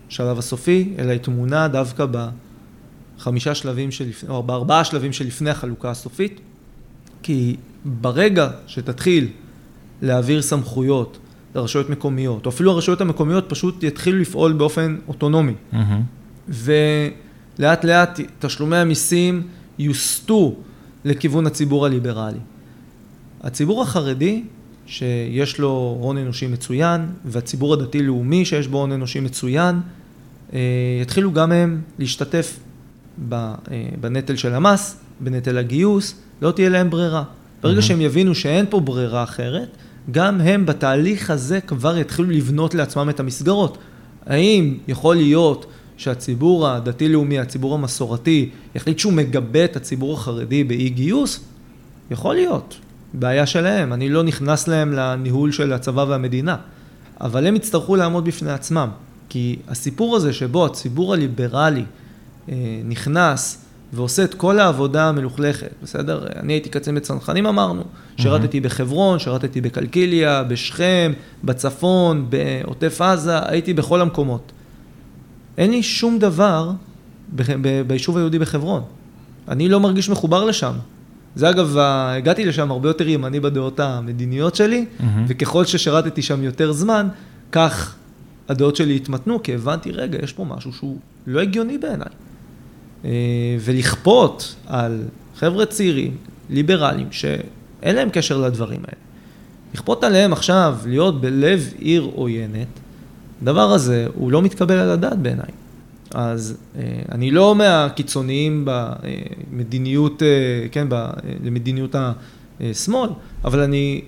בשלב 0.09 0.39
הסופי, 0.39 0.95
אלא 0.99 1.11
היא 1.11 1.21
תמונה 1.21 1.69
דווקא 1.69 2.07
ב... 2.11 2.29
חמישה 3.19 3.55
שלבים 3.55 3.91
שלפני, 3.91 4.29
או 4.29 4.43
בארבעה 4.43 4.85
שלבים 4.85 5.13
שלפני 5.13 5.51
החלוקה 5.51 5.91
הסופית, 5.91 6.41
כי 7.23 7.57
ברגע 7.85 8.49
שתתחיל 8.67 9.29
להעביר 10.03 10.43
סמכויות 10.43 11.19
לרשויות 11.55 11.91
מקומיות, 11.91 12.47
או 12.47 12.51
אפילו 12.51 12.71
הרשויות 12.71 13.01
המקומיות 13.01 13.45
פשוט 13.49 13.83
יתחילו 13.83 14.19
לפעול 14.19 14.53
באופן 14.53 14.97
אוטונומי, 15.09 15.53
mm-hmm. 15.73 15.77
ולאט 16.49 17.85
לאט 17.85 18.21
תשלומי 18.39 18.77
המיסים 18.77 19.43
יוסטו 19.79 20.55
לכיוון 21.05 21.47
הציבור 21.47 21.87
הליברלי. 21.87 22.39
הציבור 23.43 23.83
החרדי, 23.83 24.43
שיש 24.87 25.59
לו 25.59 25.99
הון 26.01 26.19
אנושי 26.19 26.47
מצוין, 26.47 27.07
והציבור 27.25 27.75
הדתי-לאומי 27.75 28.45
שיש 28.45 28.69
בו 28.69 28.79
הון 28.79 28.93
אנושי 28.93 29.21
מצוין, 29.21 29.81
אה, 30.53 30.59
יתחילו 31.03 31.33
גם 31.33 31.53
הם 31.53 31.81
להשתתף 31.99 32.59
אה, 33.33 33.55
בנטל 34.01 34.37
של 34.37 34.55
המס, 34.55 34.97
בנטל 35.21 35.59
הגיוס, 35.59 36.15
לא 36.43 36.51
תהיה 36.51 36.69
להם 36.69 36.91
ברירה. 36.91 37.23
ברגע 37.63 37.79
mm-hmm. 37.79 37.83
שהם 37.83 38.01
יבינו 38.01 38.35
שאין 38.35 38.67
פה 38.71 38.81
ברירה 38.81 39.23
אחרת, 39.23 39.77
גם 40.11 40.41
הם 40.41 40.67
בתהליך 40.67 41.31
הזה 41.31 41.61
כבר 41.61 41.99
יתחילו 41.99 42.31
לבנות 42.31 42.75
לעצמם 42.75 43.11
את 43.11 43.21
המסגרות. 43.21 43.79
האם 44.27 44.75
יכול 44.89 45.17
להיות 45.17 45.67
שהציבור 45.97 46.69
הדתי-לאומי, 46.69 47.39
הציבור 47.39 47.75
המסורתי, 47.75 48.51
יחליט 48.75 48.99
שהוא 48.99 49.13
מגבה 49.13 49.65
את 49.65 49.77
הציבור 49.77 50.15
החרדי 50.15 50.65
באי 50.65 50.89
גיוס? 50.89 51.41
יכול 52.11 52.35
להיות. 52.35 52.77
בעיה 53.15 53.47
שלהם, 53.47 53.93
אני 53.93 54.09
לא 54.09 54.23
נכנס 54.23 54.69
להם 54.69 54.93
לניהול 54.93 55.53
של 55.53 55.73
הצבא 55.73 56.05
והמדינה. 56.09 56.57
אבל 57.21 57.47
הם 57.47 57.57
יצטרכו 57.57 57.97
לעמוד 57.97 58.25
בפני 58.25 58.53
עצמם. 58.53 58.89
כי 59.29 59.57
הסיפור 59.69 60.17
הזה 60.17 60.33
שבו 60.33 60.67
הציבור 60.67 61.15
הליברלי 61.15 61.85
אה, 62.49 62.55
נכנס 62.85 63.62
ועושה 63.93 64.25
את 64.25 64.35
כל 64.35 64.59
העבודה 64.59 65.09
המלוכלכת, 65.09 65.71
בסדר? 65.83 66.27
אני 66.37 66.53
הייתי 66.53 66.69
קצין 66.69 66.95
בצנחנים 66.95 67.47
אמרנו, 67.47 67.83
שירתתי 68.17 68.61
בחברון, 68.61 69.19
שירתתי 69.19 69.61
בקלקיליה, 69.61 70.43
בשכם, 70.43 71.13
בצפון, 71.45 72.27
בעוטף 72.31 73.01
עזה, 73.01 73.49
הייתי 73.49 73.75
בכל 73.75 74.01
המקומות. 74.01 74.53
אין 75.59 75.71
לי 75.71 75.83
שום 75.83 76.19
דבר 76.19 76.71
ביישוב 77.87 78.17
היהודי 78.17 78.39
בחברון. 78.39 78.83
אני 79.49 79.69
לא 79.69 79.81
מרגיש 79.81 80.09
מחובר 80.09 80.45
לשם. 80.45 80.73
זה 81.35 81.51
אגב, 81.51 81.77
הגעתי 81.79 82.45
לשם 82.45 82.71
הרבה 82.71 82.89
יותר 82.89 83.09
ימני 83.09 83.41
בדעות 83.41 83.81
המדיניות 83.81 84.55
שלי, 84.55 84.85
mm-hmm. 84.85 85.05
וככל 85.29 85.65
ששירתתי 85.65 86.23
שם 86.23 86.43
יותר 86.43 86.73
זמן, 86.73 87.09
כך 87.53 87.95
הדעות 88.49 88.77
שלי 88.77 88.97
התמתנו, 88.97 89.43
כי 89.43 89.55
הבנתי, 89.55 89.91
רגע, 89.93 90.19
יש 90.23 90.33
פה 90.33 90.45
משהו 90.45 90.73
שהוא 90.73 90.97
לא 91.27 91.41
הגיוני 91.41 91.79
בעיניי. 91.79 92.09
אה, 93.05 93.11
ולכפות 93.61 94.55
על 94.67 95.05
חבר'ה 95.37 95.67
צעירים, 95.67 96.17
ליברליים, 96.51 97.09
שאין 97.11 97.97
להם 97.97 98.11
קשר 98.11 98.41
לדברים 98.41 98.81
האלה. 98.81 99.03
לכפות 99.75 100.05
עליהם 100.05 100.33
עכשיו 100.33 100.77
להיות 100.87 101.21
בלב 101.21 101.73
עיר 101.79 102.11
עוינת, 102.15 102.67
הדבר 103.43 103.73
הזה 103.73 104.07
הוא 104.15 104.33
לא 104.33 104.43
מתקבל 104.43 104.75
על 104.75 104.91
הדעת 104.91 105.19
בעיניי. 105.19 105.51
אז 106.15 106.57
אה, 106.77 106.83
אני 107.13 107.31
לא 107.31 107.55
מהקיצוניים 107.55 108.65
במדיניות, 108.65 110.23
אה, 110.23 110.69
כן, 110.73 110.87
למדיניות 111.45 111.95
השמאל, 112.61 113.11
אבל 113.45 113.61
אני 113.61 114.03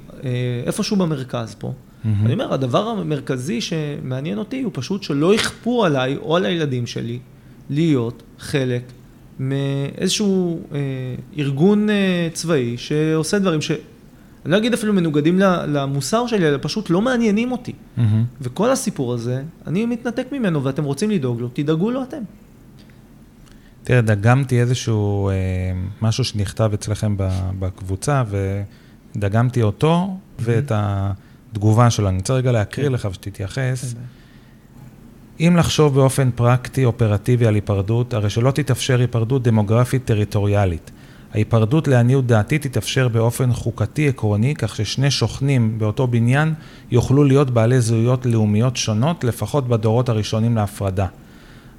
איפשהו 0.66 0.96
במרכז 0.96 1.54
פה. 1.58 1.68
Mm-hmm. 1.68 2.08
אני 2.24 2.32
אומר, 2.32 2.54
הדבר 2.54 2.88
המרכזי 2.88 3.60
שמעניין 3.60 4.38
אותי 4.38 4.62
הוא 4.62 4.72
פשוט 4.74 5.02
שלא 5.02 5.34
יכפו 5.34 5.84
עליי 5.84 6.16
או 6.16 6.36
על 6.36 6.44
הילדים 6.44 6.86
שלי 6.86 7.18
להיות 7.70 8.22
חלק 8.38 8.82
מאיזשהו 9.38 10.60
אה, 10.72 10.78
ארגון 11.38 11.90
אה, 11.90 12.28
צבאי 12.32 12.76
שעושה 12.76 13.38
דברים 13.38 13.62
ש... 13.62 13.70
אני 14.44 14.52
לא 14.52 14.56
אגיד 14.56 14.72
אפילו 14.72 14.92
מנוגדים 14.92 15.38
למוסר 15.68 16.26
שלי, 16.26 16.48
אלא 16.48 16.58
פשוט 16.62 16.90
לא 16.90 17.00
מעניינים 17.00 17.52
אותי. 17.52 17.72
Mm-hmm. 17.72 18.00
וכל 18.40 18.70
הסיפור 18.70 19.14
הזה, 19.14 19.42
אני 19.66 19.86
מתנתק 19.86 20.26
ממנו, 20.32 20.64
ואתם 20.64 20.84
רוצים 20.84 21.10
לדאוג 21.10 21.40
לו, 21.40 21.48
תדאגו 21.52 21.90
לו 21.90 22.02
אתם. 22.02 22.22
תראה, 23.84 24.00
דגמתי 24.00 24.60
איזשהו 24.60 25.28
אה, 25.28 25.34
משהו 26.02 26.24
שנכתב 26.24 26.70
אצלכם 26.74 27.16
בקבוצה, 27.58 28.22
ודגמתי 29.16 29.62
אותו 29.62 30.06
mm-hmm. 30.06 30.42
ואת 30.44 30.72
התגובה 30.74 31.90
שלו. 31.90 32.08
אני 32.08 32.16
רוצה 32.16 32.34
רגע 32.34 32.52
להקריא 32.52 32.86
כן. 32.86 32.92
לך 32.92 33.08
ושתתייחס. 33.10 33.94
אם 35.40 35.56
לחשוב 35.56 35.94
באופן 35.94 36.30
פרקטי, 36.34 36.84
אופרטיבי 36.84 37.46
על 37.46 37.54
היפרדות, 37.54 38.14
הרי 38.14 38.30
שלא 38.30 38.50
תתאפשר 38.50 39.00
היפרדות 39.00 39.42
דמוגרפית 39.42 40.04
טריטוריאלית. 40.04 40.90
ההיפרדות 41.32 41.88
לעניות 41.88 42.26
דעתי 42.26 42.58
תתאפשר 42.58 43.08
באופן 43.08 43.52
חוקתי 43.52 44.08
עקרוני, 44.08 44.54
כך 44.54 44.76
ששני 44.76 45.10
שוכנים 45.10 45.78
באותו 45.78 46.06
בניין 46.06 46.54
יוכלו 46.90 47.24
להיות 47.24 47.50
בעלי 47.50 47.80
זהויות 47.80 48.26
לאומיות 48.26 48.76
שונות, 48.76 49.24
לפחות 49.24 49.68
בדורות 49.68 50.08
הראשונים 50.08 50.56
להפרדה. 50.56 51.06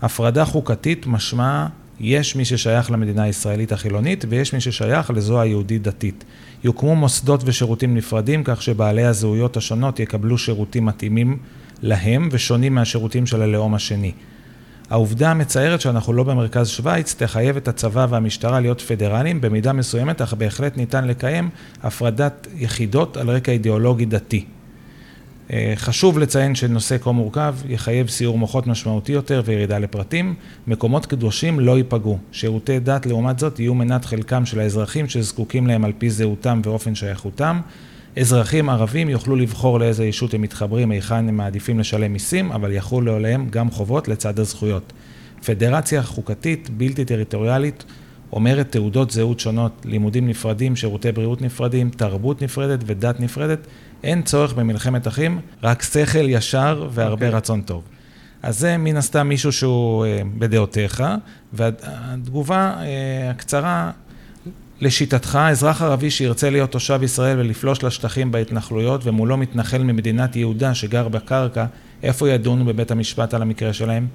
הפרדה 0.01 0.45
חוקתית 0.45 1.07
משמע 1.07 1.67
יש 1.99 2.35
מי 2.35 2.45
ששייך 2.45 2.91
למדינה 2.91 3.23
הישראלית 3.23 3.71
החילונית 3.71 4.25
ויש 4.29 4.53
מי 4.53 4.61
ששייך 4.61 5.11
לזו 5.11 5.41
היהודית 5.41 5.81
דתית. 5.81 6.23
יוקמו 6.63 6.95
מוסדות 6.95 7.41
ושירותים 7.45 7.95
נפרדים 7.95 8.43
כך 8.43 8.61
שבעלי 8.61 9.05
הזהויות 9.05 9.57
השונות 9.57 9.99
יקבלו 9.99 10.37
שירותים 10.37 10.85
מתאימים 10.85 11.37
להם 11.81 12.29
ושונים 12.31 12.75
מהשירותים 12.75 13.25
של 13.25 13.41
הלאום 13.41 13.75
השני. 13.75 14.11
העובדה 14.89 15.31
המצערת 15.31 15.81
שאנחנו 15.81 16.13
לא 16.13 16.23
במרכז 16.23 16.69
שווייץ 16.69 17.15
תחייב 17.17 17.57
את 17.57 17.67
הצבא 17.67 18.07
והמשטרה 18.09 18.59
להיות 18.59 18.81
פדרליים 18.81 19.41
במידה 19.41 19.73
מסוימת, 19.73 20.21
אך 20.21 20.33
בהחלט 20.33 20.77
ניתן 20.77 21.07
לקיים 21.07 21.49
הפרדת 21.83 22.47
יחידות 22.55 23.17
על 23.17 23.29
רקע 23.29 23.51
אידיאולוגי 23.51 24.05
דתי. 24.05 24.45
אה, 25.53 25.73
חשוב 25.75 26.19
לציין 26.19 26.55
שנושא 26.55 26.97
כה 26.97 27.11
מורכב 27.11 27.55
יחייב 27.67 28.09
סיור 28.09 28.37
מוחות 28.37 28.67
משמעותי 28.67 29.11
יותר 29.11 29.41
וירידה 29.45 29.79
לפרטים. 29.79 30.35
מקומות 30.67 31.05
קדושים 31.05 31.59
לא 31.59 31.77
ייפגעו. 31.77 32.17
שירותי 32.31 32.79
דת 32.79 33.05
לעומת 33.05 33.39
זאת 33.39 33.59
יהיו 33.59 33.73
מנת 33.73 34.05
חלקם 34.05 34.45
של 34.45 34.59
האזרחים 34.59 35.09
שזקוקים 35.09 35.67
להם 35.67 35.85
על 35.85 35.91
פי 35.97 36.09
זהותם 36.09 36.61
ואופן 36.63 36.95
שייכותם. 36.95 37.61
אזרחים 38.19 38.69
ערבים 38.69 39.09
יוכלו 39.09 39.35
לבחור 39.35 39.79
לאיזה 39.79 40.05
ישות 40.05 40.33
הם 40.33 40.41
מתחברים, 40.41 40.91
היכן 40.91 41.29
הם 41.29 41.37
מעדיפים 41.37 41.79
לשלם 41.79 42.13
מיסים, 42.13 42.51
אבל 42.51 42.71
יחולו 42.71 43.15
עליהם 43.15 43.47
גם 43.49 43.71
חובות 43.71 44.07
לצד 44.07 44.39
הזכויות. 44.39 44.93
פדרציה 45.45 46.03
חוקתית 46.03 46.69
בלתי 46.69 47.05
טריטוריאלית 47.05 47.83
אומרת 48.31 48.71
תעודות 48.71 49.11
זהות 49.11 49.39
שונות, 49.39 49.85
לימודים 49.85 50.27
נפרדים, 50.27 50.75
שירותי 50.75 51.11
בריאות 51.11 51.41
נפרדים, 51.41 51.89
תרבות 51.89 52.41
נפרדת 52.41 52.79
ודת 52.85 53.19
נפרדת. 53.19 53.59
אין 54.03 54.21
צורך 54.21 54.53
במלחמת 54.53 55.07
אחים, 55.07 55.39
רק 55.63 55.81
שכל 55.81 56.29
ישר 56.29 56.87
והרבה 56.91 57.11
okay. 57.11 57.25
אוקיי. 57.25 57.29
רצון 57.29 57.61
טוב. 57.61 57.83
אז 58.43 58.59
זה 58.59 58.77
מן 58.77 58.97
הסתם 58.97 59.27
מישהו 59.27 59.51
שהוא 59.51 60.05
אה, 60.05 60.21
בדעותיך, 60.37 61.03
והתגובה 61.53 62.73
אה, 62.79 63.29
הקצרה 63.29 63.91
לשיטתך, 64.85 65.39
אזרח 65.49 65.81
ערבי 65.81 66.11
שירצה 66.11 66.49
להיות 66.49 66.71
תושב 66.71 66.99
ישראל 67.03 67.39
ולפלוש 67.39 67.83
לשטחים 67.83 68.31
בהתנחלויות 68.31 69.01
ומולו 69.03 69.37
מתנחל 69.37 69.77
ממדינת 69.77 70.35
יהודה 70.35 70.75
שגר 70.75 71.07
בקרקע, 71.07 71.65
איפה 72.03 72.29
ידונו 72.29 72.65
בבית 72.65 72.91
המשפט 72.91 73.33
על 73.33 73.41
המקרה 73.41 73.73
שלהם? 73.73 74.07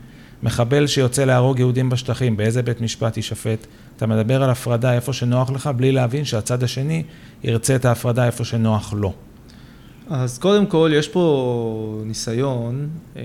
מחבל 0.42 0.86
שיוצא 0.86 1.24
להרוג 1.24 1.58
יהודים 1.58 1.90
בשטחים, 1.90 2.36
באיזה 2.36 2.62
בית 2.62 2.80
משפט 2.80 3.16
יישפט? 3.16 3.66
אתה 3.96 4.06
מדבר 4.06 4.42
על 4.42 4.50
הפרדה 4.50 4.92
איפה 4.92 5.12
שנוח 5.12 5.50
לך, 5.50 5.70
בלי 5.76 5.92
להבין 5.92 6.24
שהצד 6.24 6.62
השני 6.62 7.02
ירצה 7.44 7.76
את 7.76 7.84
ההפרדה 7.84 8.26
איפה 8.26 8.44
שנוח 8.44 8.92
לו. 8.92 9.12
אז 10.10 10.38
קודם 10.38 10.66
כל, 10.66 10.90
יש 10.94 11.08
פה 11.08 12.02
ניסיון. 12.06 12.88
אה, 13.16 13.22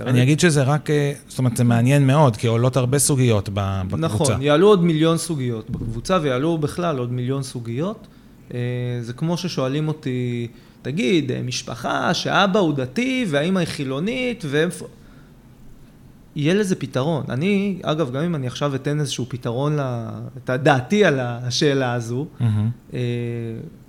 אני 0.00 0.22
אגיד 0.22 0.40
שזה 0.40 0.62
רק, 0.62 0.90
אה, 0.90 1.12
זאת 1.28 1.38
אומרת, 1.38 1.56
זה 1.56 1.64
מעניין 1.64 2.06
מאוד, 2.06 2.36
כי 2.36 2.46
עולות 2.46 2.76
הרבה 2.76 2.98
סוגיות 2.98 3.48
בקבוצה. 3.52 3.96
נכון, 3.96 4.42
יעלו 4.42 4.68
עוד 4.68 4.84
מיליון 4.84 5.18
סוגיות 5.18 5.70
בקבוצה, 5.70 6.18
ויעלו 6.22 6.58
בכלל 6.58 6.98
עוד 6.98 7.12
מיליון 7.12 7.42
סוגיות. 7.42 8.06
אה, 8.54 8.58
זה 9.02 9.12
כמו 9.12 9.36
ששואלים 9.36 9.88
אותי, 9.88 10.48
תגיד, 10.82 11.32
משפחה 11.44 12.14
שאבא 12.14 12.58
הוא 12.58 12.74
דתי 12.74 13.26
והאימא 13.28 13.58
היא 13.58 13.68
חילונית, 13.68 14.44
ואיפה... 14.48 14.86
יהיה 16.36 16.54
לזה 16.54 16.76
פתרון. 16.76 17.24
אני, 17.28 17.78
אגב, 17.82 18.12
גם 18.12 18.22
אם 18.22 18.34
אני 18.34 18.46
עכשיו 18.46 18.74
אתן 18.74 19.00
איזשהו 19.00 19.26
פתרון, 19.28 19.78
את 20.36 20.50
דעתי 20.50 21.04
על 21.04 21.20
השאלה 21.20 21.92
הזו, 21.92 22.26
mm-hmm. 22.40 22.94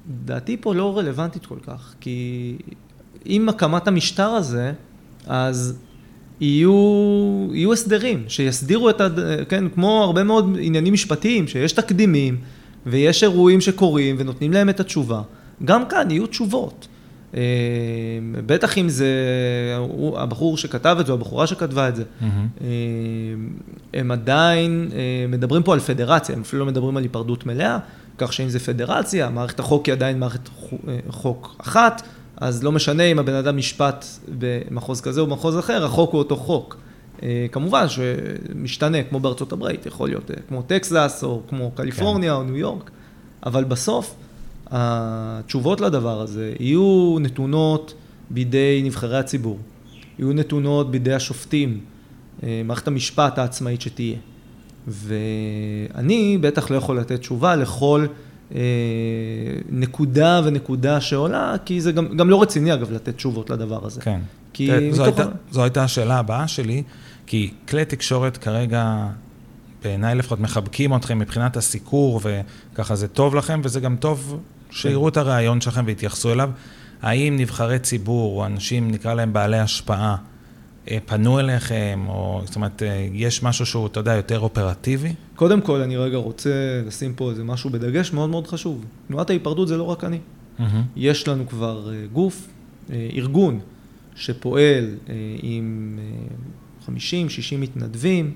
דעתי 0.09 0.57
פה 0.57 0.75
לא 0.75 0.97
רלוונטית 0.97 1.45
כל 1.45 1.59
כך, 1.67 1.93
כי 1.99 2.55
עם 3.25 3.49
הקמת 3.49 3.87
המשטר 3.87 4.29
הזה, 4.29 4.73
אז 5.27 5.77
יהיו, 6.41 7.47
יהיו 7.53 7.73
הסדרים 7.73 8.23
שיסדירו 8.27 8.89
את, 8.89 9.01
ה... 9.01 9.07
כן, 9.49 9.69
כמו 9.69 10.03
הרבה 10.03 10.23
מאוד 10.23 10.57
עניינים 10.61 10.93
משפטיים, 10.93 11.47
שיש 11.47 11.71
תקדימים 11.71 12.37
ויש 12.85 13.23
אירועים 13.23 13.61
שקורים 13.61 14.15
ונותנים 14.19 14.53
להם 14.53 14.69
את 14.69 14.79
התשובה. 14.79 15.21
גם 15.65 15.85
כאן 15.85 16.11
יהיו 16.11 16.27
תשובות. 16.27 16.87
אה, 17.35 17.41
בטח 18.45 18.77
אם 18.77 18.89
זה 18.89 19.07
הבחור 20.15 20.57
שכתב 20.57 20.97
את 20.99 21.05
זה, 21.05 21.11
או 21.11 21.17
הבחורה 21.17 21.47
שכתבה 21.47 21.89
את 21.89 21.95
זה. 21.95 22.03
Mm-hmm. 22.03 22.63
הם 23.93 24.11
עדיין 24.11 24.89
אה, 24.93 25.25
מדברים 25.27 25.63
פה 25.63 25.73
על 25.73 25.79
פדרציה, 25.79 26.35
הם 26.35 26.41
אפילו 26.41 26.59
לא 26.59 26.65
מדברים 26.65 26.97
על 26.97 27.03
היפרדות 27.03 27.45
מלאה, 27.45 27.77
כך 28.19 28.33
שאם 28.33 28.49
זה 28.49 28.59
פדרציה, 28.59 29.29
מערכת 29.29 29.59
החוק 29.59 29.85
היא 29.85 29.93
עדיין 29.93 30.19
מערכת 30.19 30.49
חוק 31.09 31.55
אחת, 31.57 32.01
אז 32.37 32.63
לא 32.63 32.71
משנה 32.71 33.03
אם 33.03 33.19
הבן 33.19 33.33
אדם 33.33 33.55
נשפט 33.57 34.05
במחוז 34.39 35.01
כזה 35.01 35.21
או 35.21 35.27
במחוז 35.27 35.59
אחר, 35.59 35.85
החוק 35.85 36.11
הוא 36.11 36.19
אותו 36.19 36.35
חוק. 36.35 36.77
כמובן 37.51 37.85
שמשתנה, 37.89 39.03
כמו 39.03 39.19
בארצות 39.19 39.51
הברית, 39.51 39.85
יכול 39.85 40.09
להיות 40.09 40.31
כמו 40.47 40.61
טקסס, 40.61 41.23
או 41.23 41.41
כמו 41.49 41.71
קליפורניה, 41.71 42.31
כן. 42.31 42.37
או 42.37 42.43
ניו 42.43 42.57
יורק, 42.57 42.91
אבל 43.45 43.63
בסוף, 43.63 44.15
התשובות 44.71 45.81
לדבר 45.81 46.21
הזה 46.21 46.53
יהיו 46.59 47.17
נתונות 47.19 47.93
בידי 48.29 48.81
נבחרי 48.83 49.17
הציבור, 49.17 49.59
יהיו 50.19 50.33
נתונות 50.33 50.91
בידי 50.91 51.13
השופטים, 51.13 51.79
אה, 52.43 52.61
מערכת 52.65 52.87
המשפט 52.87 53.37
העצמאית 53.37 53.81
שתהיה. 53.81 54.17
ואני 54.87 56.37
בטח 56.41 56.71
לא 56.71 56.75
יכול 56.75 56.99
לתת 56.99 57.19
תשובה 57.19 57.55
לכל 57.55 58.05
אה, 58.55 58.59
נקודה 59.69 60.41
ונקודה 60.45 61.01
שעולה, 61.01 61.55
כי 61.65 61.81
זה 61.81 61.91
גם, 61.91 62.17
גם 62.17 62.29
לא 62.29 62.41
רציני 62.41 62.73
אגב 62.73 62.91
לתת 62.91 63.15
תשובות 63.15 63.49
לדבר 63.49 63.85
הזה. 63.85 64.01
כן. 64.01 64.19
כי 64.53 64.67
תראה, 64.67 64.91
זו, 64.91 65.03
מתוך... 65.03 65.19
הייתה, 65.19 65.33
זו 65.51 65.63
הייתה 65.63 65.83
השאלה 65.83 66.19
הבאה 66.19 66.47
שלי, 66.47 66.83
כי 67.25 67.51
כלי 67.67 67.85
תקשורת 67.85 68.37
כרגע 68.37 69.07
בעיניי 69.83 70.15
לפחות 70.15 70.39
מחבקים 70.39 70.95
אתכם 70.95 71.19
מבחינת 71.19 71.57
הסיקור, 71.57 72.21
וככה 72.73 72.95
זה 72.95 73.07
טוב 73.07 73.35
לכם, 73.35 73.61
וזה 73.63 73.79
גם 73.79 73.95
טוב 73.95 74.39
שיראו 74.71 75.09
את 75.09 75.17
הרעיון 75.17 75.61
שלכם 75.61 75.83
ויתייחסו 75.85 76.31
אליו. 76.31 76.49
האם 77.01 77.35
נבחרי 77.37 77.79
ציבור, 77.79 78.39
או 78.39 78.45
אנשים, 78.45 78.91
נקרא 78.91 79.13
להם 79.13 79.33
בעלי 79.33 79.59
השפעה, 79.59 80.15
פנו 81.05 81.39
אליכם, 81.39 82.05
או 82.07 82.41
זאת 82.45 82.55
אומרת, 82.55 82.83
אה, 82.83 83.07
יש 83.13 83.43
משהו 83.43 83.65
שהוא, 83.65 83.87
אתה 83.87 83.99
יודע, 83.99 84.15
יותר 84.15 84.39
אופרטיבי? 84.39 85.13
קודם 85.35 85.61
כל, 85.61 85.81
אני 85.81 85.97
רגע 85.97 86.17
רוצה 86.17 86.81
לשים 86.85 87.13
פה 87.13 87.29
איזה 87.29 87.43
משהו 87.43 87.69
בדגש 87.69 88.13
מאוד 88.13 88.29
מאוד 88.29 88.47
חשוב. 88.47 88.85
תנועת 89.07 89.29
ההיפרדות 89.29 89.67
זה 89.67 89.77
לא 89.77 89.83
רק 89.83 90.03
אני. 90.03 90.17
Mm-hmm. 90.59 90.63
יש 90.95 91.27
לנו 91.27 91.47
כבר 91.47 91.93
אה, 91.93 92.05
גוף, 92.13 92.47
ארגון, 93.15 93.59
שפועל 94.15 94.95
עם 95.41 95.99
50-60 96.87 96.91
מתנדבים, 97.59 98.33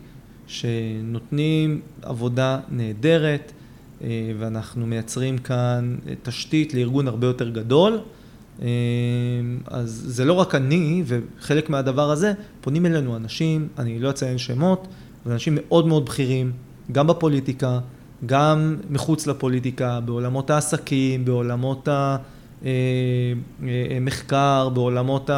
שנותנים 0.47 1.81
עבודה 2.01 2.59
נהדרת, 2.71 3.51
ואנחנו 4.39 4.87
מייצרים 4.87 5.37
כאן 5.37 5.95
תשתית 6.23 6.73
לארגון 6.73 7.07
הרבה 7.07 7.27
יותר 7.27 7.49
גדול. 7.49 7.99
אמ, 8.61 8.65
אז 9.67 10.03
זה 10.07 10.25
לא 10.25 10.33
רק 10.33 10.55
אני, 10.55 11.03
וחלק 11.05 11.69
מהדבר 11.69 12.11
הזה, 12.11 12.33
פונים 12.61 12.85
אלינו 12.85 13.15
אנשים, 13.15 13.67
אני 13.77 13.99
לא 13.99 14.09
אציין 14.09 14.37
שמות, 14.37 14.87
אבל 15.25 15.33
אנשים 15.33 15.57
מאוד 15.61 15.87
מאוד 15.87 16.05
בכירים, 16.05 16.51
גם 16.91 17.07
בפוליטיקה, 17.07 17.79
גם 18.25 18.77
מחוץ 18.89 19.27
לפוליטיקה, 19.27 19.99
בעולמות 19.99 20.49
העסקים, 20.49 21.25
בעולמות 21.25 21.87
המחקר, 23.91 24.35
אה, 24.35 24.63
אה, 24.63 24.69
בעולמות 24.69 25.29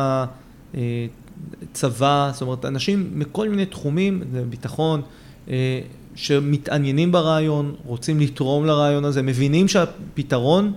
הצבא, 0.73 2.29
זאת 2.33 2.41
אומרת, 2.41 2.65
אנשים 2.65 3.11
מכל 3.13 3.49
מיני 3.49 3.65
תחומים, 3.65 4.23
ביטחון, 4.49 5.01
אה, 5.49 5.79
שמתעניינים 6.15 7.11
ברעיון, 7.11 7.75
רוצים 7.85 8.19
לתרום 8.19 8.65
לרעיון 8.65 9.05
הזה, 9.05 9.21
מבינים 9.21 9.67
שהפתרון 9.67 10.73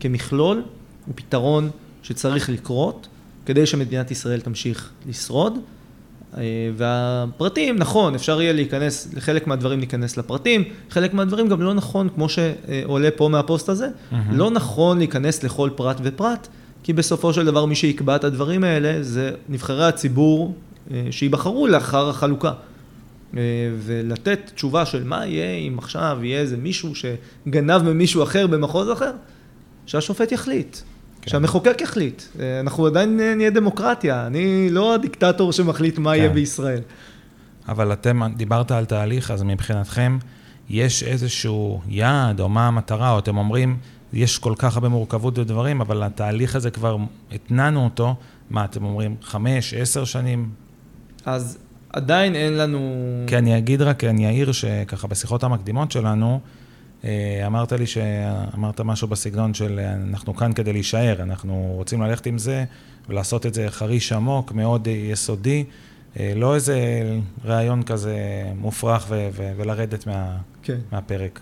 כמכלול 0.00 0.62
הוא 1.06 1.14
פתרון 1.14 1.70
שצריך 2.02 2.50
לקרות 2.50 3.08
כדי 3.46 3.66
שמדינת 3.66 4.10
ישראל 4.10 4.40
תמשיך 4.40 4.90
לשרוד. 5.08 5.58
והפרטים, 6.76 7.76
נכון, 7.76 8.14
אפשר 8.14 8.42
יהיה 8.42 8.52
להיכנס, 8.52 9.14
לחלק 9.14 9.46
מהדברים 9.46 9.78
להיכנס 9.78 10.16
לפרטים, 10.16 10.64
חלק 10.90 11.14
מהדברים 11.14 11.48
גם 11.48 11.62
לא 11.62 11.74
נכון, 11.74 12.08
כמו 12.14 12.28
שעולה 12.28 13.10
פה 13.16 13.28
מהפוסט 13.28 13.68
הזה, 13.68 13.88
mm-hmm. 13.88 14.14
לא 14.32 14.50
נכון 14.50 14.98
להיכנס 14.98 15.42
לכל 15.42 15.70
פרט 15.74 15.96
ופרט, 16.02 16.48
כי 16.82 16.92
בסופו 16.92 17.32
של 17.32 17.44
דבר 17.44 17.64
מי 17.64 17.74
שיקבע 17.74 18.16
את 18.16 18.24
הדברים 18.24 18.64
האלה 18.64 19.02
זה 19.02 19.30
נבחרי 19.48 19.84
הציבור 19.84 20.54
שיבחרו 21.10 21.66
לאחר 21.66 22.08
החלוקה. 22.08 22.52
ולתת 23.78 24.50
תשובה 24.54 24.86
של 24.86 25.04
מה 25.04 25.26
יהיה 25.26 25.68
אם 25.68 25.78
עכשיו 25.78 26.18
יהיה 26.22 26.40
איזה 26.40 26.56
מישהו 26.56 26.92
שגנב 26.94 27.82
ממישהו 27.82 28.22
אחר 28.22 28.46
במחוז 28.46 28.92
אחר, 28.92 29.12
שהשופט 29.86 30.32
יחליט. 30.32 30.76
כן. 31.26 31.30
שהמחוקק 31.30 31.80
יחליט. 31.80 32.22
אנחנו 32.60 32.86
עדיין 32.86 33.20
נהיה 33.36 33.50
דמוקרטיה, 33.50 34.26
אני 34.26 34.70
לא 34.70 34.94
הדיקטטור 34.94 35.52
שמחליט 35.52 35.98
מה 35.98 36.10
כן. 36.10 36.18
יהיה 36.18 36.28
בישראל. 36.28 36.80
אבל 37.68 37.92
אתם, 37.92 38.22
דיברת 38.36 38.70
על 38.70 38.84
תהליך, 38.84 39.30
אז 39.30 39.42
מבחינתכם, 39.42 40.18
יש 40.68 41.02
איזשהו 41.02 41.80
יעד, 41.88 42.40
או 42.40 42.48
מה 42.48 42.68
המטרה, 42.68 43.12
או 43.12 43.18
אתם 43.18 43.36
אומרים, 43.36 43.76
יש 44.12 44.38
כל 44.38 44.54
כך 44.58 44.74
הרבה 44.74 44.88
מורכבות 44.88 45.38
ודברים, 45.38 45.80
אבל 45.80 46.02
התהליך 46.02 46.56
הזה 46.56 46.70
כבר, 46.70 46.96
התנענו 47.32 47.84
אותו, 47.84 48.14
מה 48.50 48.64
אתם 48.64 48.84
אומרים, 48.84 49.16
חמש, 49.22 49.74
עשר 49.74 50.04
שנים? 50.04 50.48
אז 51.24 51.58
עדיין 51.92 52.34
אין 52.34 52.52
לנו... 52.52 52.96
כי 53.26 53.38
אני 53.38 53.58
אגיד 53.58 53.82
רק, 53.82 54.04
אני 54.04 54.26
אעיר 54.26 54.52
שככה 54.52 55.06
בשיחות 55.06 55.44
המקדימות 55.44 55.92
שלנו, 55.92 56.32
אה, 56.32 56.38
אמרת 57.46 57.72
לי 57.72 57.86
שאמרת 57.86 58.80
משהו 58.80 59.08
בסגנון 59.08 59.54
של 59.54 59.80
אנחנו 60.10 60.36
כאן 60.36 60.52
כדי 60.52 60.72
להישאר, 60.72 61.22
אנחנו 61.22 61.72
רוצים 61.76 62.02
ללכת 62.02 62.26
עם 62.26 62.38
זה 62.38 62.64
ולעשות 63.08 63.46
את 63.46 63.54
זה 63.54 63.66
חריש 63.70 64.12
עמוק, 64.12 64.52
מאוד 64.52 64.86
יסודי, 64.86 65.64
אה, 66.20 66.32
לא 66.36 66.54
איזה 66.54 66.78
רעיון 67.44 67.82
כזה 67.82 68.16
מופרך 68.56 69.06
ו- 69.08 69.28
ו- 69.32 69.52
ולרדת 69.56 70.06
מה- 70.06 70.36
כן. 70.62 70.76
מהפרק. 70.92 71.40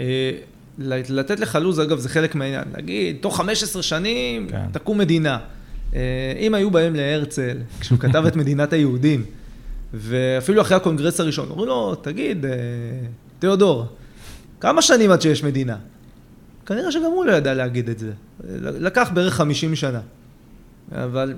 אה, 0.00 0.30
לתת 0.78 1.40
לך 1.40 1.58
לו"ז, 1.62 1.80
אגב, 1.80 1.98
זה 1.98 2.08
חלק 2.08 2.34
מהעניין. 2.34 2.64
להגיד, 2.74 3.16
תוך 3.20 3.36
15 3.36 3.82
שנים 3.82 4.48
כן. 4.50 4.64
תקום 4.72 4.98
מדינה. 4.98 5.38
אם 6.38 6.54
היו 6.54 6.70
באים 6.70 6.94
להרצל, 6.94 7.56
כשהוא 7.80 7.98
כתב 7.98 8.24
את 8.26 8.36
מדינת 8.36 8.72
היהודים, 8.72 9.24
ואפילו 9.94 10.62
אחרי 10.62 10.76
הקונגרס 10.76 11.20
הראשון, 11.20 11.48
אמרו 11.48 11.66
לו, 11.66 11.94
תגיד, 11.94 12.44
תיאודור, 13.38 13.86
כמה 14.62 14.82
שנים 14.82 15.10
עד 15.10 15.22
שיש 15.22 15.44
מדינה? 15.44 15.76
כנראה 16.66 16.92
שגם 16.92 17.04
הוא 17.04 17.24
לא 17.24 17.32
ידע 17.32 17.54
להגיד 17.54 17.88
את 17.88 17.98
זה. 17.98 18.12
לקח 18.60 19.10
בערך 19.14 19.34
50 19.34 19.74
שנה. 19.74 20.00
אבל 20.92 21.34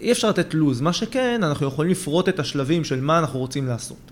אי 0.00 0.12
אפשר 0.12 0.28
לתת 0.28 0.54
לו"ז. 0.54 0.80
מה 0.80 0.92
שכן, 0.92 1.40
אנחנו 1.42 1.66
יכולים 1.66 1.90
לפרוט 1.90 2.28
את 2.28 2.40
השלבים 2.40 2.84
של 2.84 3.00
מה 3.00 3.18
אנחנו 3.18 3.38
רוצים 3.38 3.66
לעשות. 3.66 4.10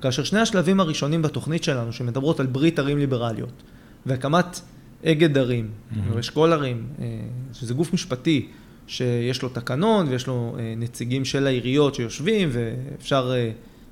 כאשר 0.00 0.24
שני 0.24 0.40
השלבים 0.40 0.80
הראשונים 0.80 1.22
בתוכנית 1.22 1.64
שלנו, 1.64 1.92
שמדברות 1.92 2.40
על 2.40 2.46
ברית 2.46 2.78
ערים 2.78 2.98
ליברליות, 2.98 3.62
והקמת 4.06 4.60
אגד 5.04 5.38
ערים. 5.38 5.70
או 6.12 6.20
אשכול 6.20 6.52
ערים, 6.52 6.86
אה, 7.00 7.06
שזה 7.52 7.74
גוף 7.74 7.92
משפטי 7.92 8.48
שיש 8.86 9.42
לו 9.42 9.48
תקנון 9.48 10.08
ויש 10.08 10.26
לו 10.26 10.56
אה, 10.58 10.74
נציגים 10.76 11.24
של 11.24 11.46
העיריות 11.46 11.94
שיושבים 11.94 12.48
ואפשר 12.52 13.32
אה, 13.34 13.50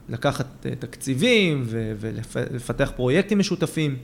לקחת 0.08 0.66
אה, 0.66 0.74
תקציבים 0.78 1.64
ולפתח 1.68 2.92
פרויקטים 2.96 3.38
משותפים. 3.38 3.96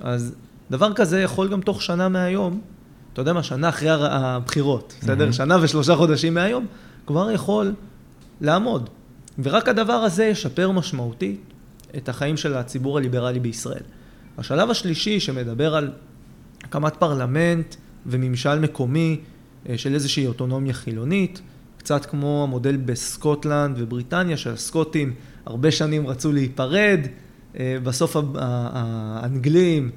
אז 0.00 0.34
דבר 0.70 0.92
כזה 0.92 1.20
יכול 1.20 1.48
גם 1.48 1.60
תוך 1.60 1.82
שנה 1.82 2.08
מהיום, 2.08 2.60
אתה 3.12 3.20
יודע 3.20 3.32
מה, 3.32 3.42
שנה 3.42 3.68
אחרי 3.68 3.88
הבחירות, 3.90 4.94
בסדר? 5.00 5.28
Mm-hmm. 5.28 5.32
שנה 5.32 5.56
ושלושה 5.62 5.96
חודשים 5.96 6.34
מהיום, 6.34 6.66
כבר 7.06 7.30
יכול 7.30 7.74
לעמוד. 8.40 8.90
ורק 9.42 9.68
הדבר 9.68 9.92
הזה 9.92 10.24
ישפר 10.24 10.70
משמעותית 10.70 11.40
את 11.96 12.08
החיים 12.08 12.36
של 12.36 12.54
הציבור 12.54 12.98
הליברלי 12.98 13.40
בישראל. 13.40 13.82
השלב 14.38 14.70
השלישי 14.70 15.20
שמדבר 15.20 15.74
על 15.74 15.90
הקמת 16.64 16.96
פרלמנט 16.96 17.74
וממשל 18.06 18.58
מקומי 18.58 19.20
אה, 19.68 19.78
של 19.78 19.94
איזושהי 19.94 20.26
אוטונומיה 20.26 20.72
חילונית, 20.74 21.40
קצת 21.78 22.06
כמו 22.06 22.42
המודל 22.42 22.76
בסקוטלנד 22.76 23.76
ובריטניה, 23.78 24.36
שהסקוטים 24.36 25.14
הרבה 25.46 25.70
שנים 25.70 26.06
רצו 26.06 26.32
להיפרד, 26.32 27.00
אה, 27.58 27.76
בסוף 27.82 28.16
האנגלים 28.34 29.90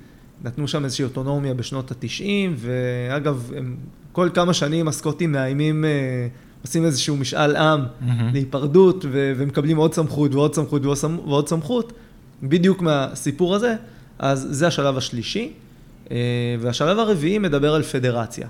נתנו 0.44 0.68
שם 0.68 0.86
איזושהי 0.86 1.04
אוטונומיה 1.04 1.54
בשנות 1.54 1.92
התשעים, 1.92 2.56
ואגב, 2.58 3.52
הם, 3.56 3.76
כל 4.12 4.30
כמה 4.34 4.54
שנים 4.54 4.88
הסקוטים 4.88 5.32
מאיימים, 5.32 5.86
אה, 5.86 6.28
עושים 6.62 6.86
איזשהו 6.86 7.18
משאל 7.18 7.56
עם 7.56 7.82
mm-hmm. 7.82 8.24
להיפרדות, 8.34 9.06
ו- 9.06 9.34
ומקבלים 9.38 9.78
עוד 9.78 9.94
סמכות 9.94 10.36
ועוד 10.36 10.56
סמכות 10.56 10.86
ועוד 10.86 11.48
סמכות, 11.48 11.94
בדיוק 12.44 12.82
מהסיפור 12.82 13.56
הזה, 13.56 13.76
אז 14.20 14.48
זה 14.52 14.68
השלב 14.68 14.98
השלישי. 14.98 15.54
אה, 16.12 16.18
והשלב 16.60 17.00
הרביעי 17.00 17.40
מדבר 17.40 17.76
על 17.76 17.84
פדרציה. 17.84 18.48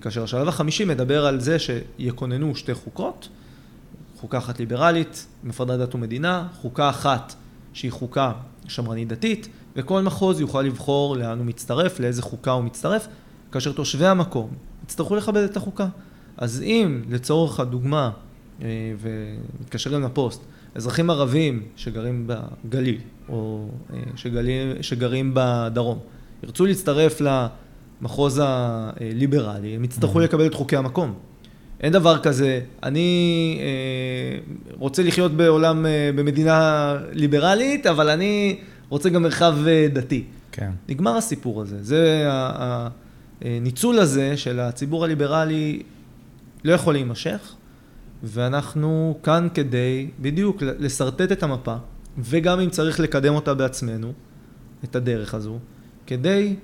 כאשר 0.00 0.22
השלב 0.22 0.48
החמישי 0.48 0.84
מדבר 0.84 1.26
על 1.26 1.40
זה 1.40 1.56
שיכוננו 1.58 2.56
שתי 2.56 2.74
חוקות, 2.74 3.28
חוקה 4.24 4.38
אחת 4.38 4.58
ליברלית, 4.58 5.26
מפרדת 5.44 5.78
דת 5.78 5.94
ומדינה, 5.94 6.46
חוקה 6.60 6.90
אחת 6.90 7.34
שהיא 7.72 7.92
חוקה 7.92 8.32
שמרנית 8.68 9.08
דתית, 9.08 9.48
וכל 9.76 10.02
מחוז 10.02 10.40
יוכל 10.40 10.62
לבחור 10.62 11.16
לאן 11.16 11.38
הוא 11.38 11.46
מצטרף, 11.46 12.00
לאיזה 12.00 12.22
חוקה 12.22 12.50
הוא 12.50 12.64
מצטרף, 12.64 13.06
כאשר 13.52 13.72
תושבי 13.72 14.06
המקום 14.06 14.50
יצטרכו 14.84 15.16
לכבד 15.16 15.42
את 15.42 15.56
החוקה. 15.56 15.86
אז 16.36 16.62
אם 16.62 17.02
לצורך 17.10 17.60
הדוגמה, 17.60 18.10
אה, 18.62 18.68
ונתקשר 19.00 19.92
גם 19.94 20.02
לפוסט, 20.02 20.44
אזרחים 20.74 21.10
ערבים 21.10 21.62
שגרים 21.76 22.26
בגליל, 22.26 23.00
או 23.28 23.68
אה, 23.92 23.98
שגלים, 24.16 24.82
שגרים 24.82 25.30
בדרום, 25.34 25.98
ירצו 26.42 26.66
להצטרף 26.66 27.20
למחוז 27.20 28.40
הליברלי, 28.44 29.74
הם 29.74 29.84
יצטרכו 29.84 30.20
לקבל 30.20 30.46
את 30.46 30.54
חוקי 30.54 30.76
המקום. 30.76 31.14
אין 31.84 31.92
דבר 31.92 32.18
כזה, 32.18 32.60
אני 32.82 33.58
אה, 33.60 34.38
רוצה 34.78 35.02
לחיות 35.02 35.32
בעולם, 35.32 35.86
אה, 35.86 36.10
במדינה 36.14 36.96
ליברלית, 37.12 37.86
אבל 37.86 38.08
אני 38.08 38.58
רוצה 38.88 39.08
גם 39.08 39.22
מרחב 39.22 39.54
אה, 39.66 39.86
דתי. 39.92 40.24
כן. 40.52 40.70
נגמר 40.88 41.16
הסיפור 41.16 41.62
הזה. 41.62 41.82
זה, 41.82 42.28
הניצול 43.42 43.98
הזה 43.98 44.36
של 44.36 44.60
הציבור 44.60 45.04
הליברלי 45.04 45.82
לא 46.64 46.72
יכול 46.72 46.94
להימשך, 46.94 47.54
ואנחנו 48.22 49.18
כאן 49.22 49.48
כדי 49.54 50.08
בדיוק 50.20 50.62
לשרטט 50.62 51.32
את 51.32 51.42
המפה, 51.42 51.76
וגם 52.18 52.60
אם 52.60 52.70
צריך 52.70 53.00
לקדם 53.00 53.34
אותה 53.34 53.54
בעצמנו, 53.54 54.12
את 54.84 54.96
הדרך 54.96 55.34
הזו, 55.34 55.58
כדי 56.06 56.54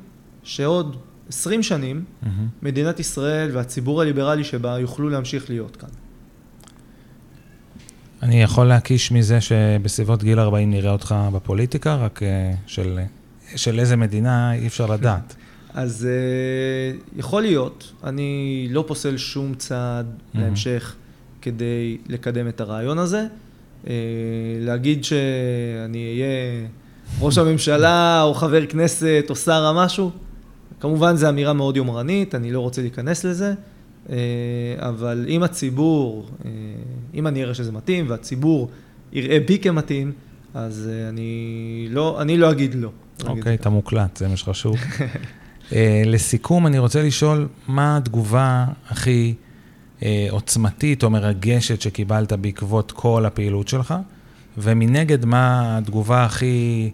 שעוד 0.42 0.96
20 1.30 1.62
שנים, 1.62 2.04
mm-hmm. 2.04 2.26
מדינת 2.62 3.00
ישראל 3.00 3.50
והציבור 3.56 4.00
הליברלי 4.00 4.44
שבה 4.44 4.78
יוכלו 4.78 5.08
להמשיך 5.08 5.50
להיות 5.50 5.76
כאן. 5.76 5.88
אני 8.22 8.42
יכול 8.42 8.66
להקיש 8.66 9.12
מזה 9.12 9.40
שבסביבות 9.40 10.22
גיל 10.22 10.40
40 10.40 10.70
נראה 10.70 10.92
אותך 10.92 11.14
בפוליטיקה, 11.32 11.94
רק 11.94 12.22
אה, 12.22 12.52
של, 12.66 12.98
של 13.56 13.78
איזה 13.78 13.96
מדינה 13.96 14.54
אי 14.54 14.66
אפשר 14.66 14.86
לדעת. 14.94 15.34
אז 15.74 16.08
uh, 16.08 17.18
יכול 17.18 17.42
להיות, 17.42 17.92
אני 18.04 18.66
לא 18.70 18.84
פוסל 18.86 19.16
שום 19.16 19.54
צעד 19.54 20.06
mm-hmm. 20.06 20.38
להמשך 20.38 20.94
כדי 21.42 21.98
לקדם 22.08 22.48
את 22.48 22.60
הרעיון 22.60 22.98
הזה. 22.98 23.26
Uh, 23.84 23.88
להגיד 24.60 25.04
שאני 25.04 26.12
אהיה 26.12 26.66
ראש 27.20 27.38
הממשלה 27.38 28.22
או 28.22 28.34
חבר 28.34 28.66
כנסת 28.66 29.26
או 29.30 29.36
שר 29.36 29.66
או 29.68 29.84
משהו, 29.84 30.10
כמובן 30.80 31.16
זו 31.16 31.28
אמירה 31.28 31.52
מאוד 31.52 31.76
יומרנית, 31.76 32.34
אני 32.34 32.52
לא 32.52 32.60
רוצה 32.60 32.82
להיכנס 32.82 33.24
לזה, 33.24 33.54
אה, 34.10 34.16
אבל 34.78 35.26
אם 35.28 35.42
הציבור, 35.42 36.28
אה, 36.44 36.50
אם 37.14 37.26
אני 37.26 37.42
אראה 37.42 37.54
שזה 37.54 37.72
מתאים 37.72 38.04
והציבור 38.08 38.70
יראה 39.12 39.38
בי 39.46 39.58
כמתאים, 39.58 40.12
אז 40.54 40.90
אה, 40.92 41.08
אני 41.08 41.86
לא, 41.90 42.22
אני 42.22 42.36
לא 42.36 42.50
אגיד 42.50 42.74
לא. 42.74 42.90
אוקיי, 43.26 43.54
אתה 43.54 43.68
מוקלט, 43.70 44.16
זה 44.16 44.28
מה 44.28 44.36
שחשוב. 44.36 44.76
לסיכום, 46.06 46.66
אני 46.66 46.78
רוצה 46.78 47.02
לשאול, 47.02 47.48
מה 47.68 47.96
התגובה 47.96 48.66
הכי 48.88 49.34
עוצמתית 50.30 51.02
או 51.02 51.10
מרגשת 51.10 51.80
שקיבלת 51.80 52.32
בעקבות 52.32 52.92
כל 52.92 53.26
הפעילות 53.26 53.68
שלך? 53.68 53.94
ומנגד, 54.58 55.24
מה 55.24 55.78
התגובה 55.78 56.24
הכי, 56.24 56.90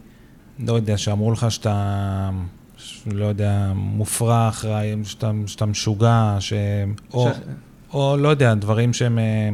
לא 0.59 0.72
יודע, 0.72 0.99
שאמרו 0.99 1.32
לך 1.32 1.51
שאתה 1.51 2.30
לא 3.12 3.24
יודע, 3.24 3.72
מופרך, 3.74 4.64
שאתה, 5.05 5.30
שאתה 5.47 5.66
משוגע, 5.66 6.37
ש... 6.41 6.53
או, 7.12 7.28
ש... 7.34 7.39
או 7.93 8.16
לא 8.16 8.28
יודע, 8.28 8.55
דברים 8.55 8.93
שהם 8.93 9.18
אה, 9.18 9.51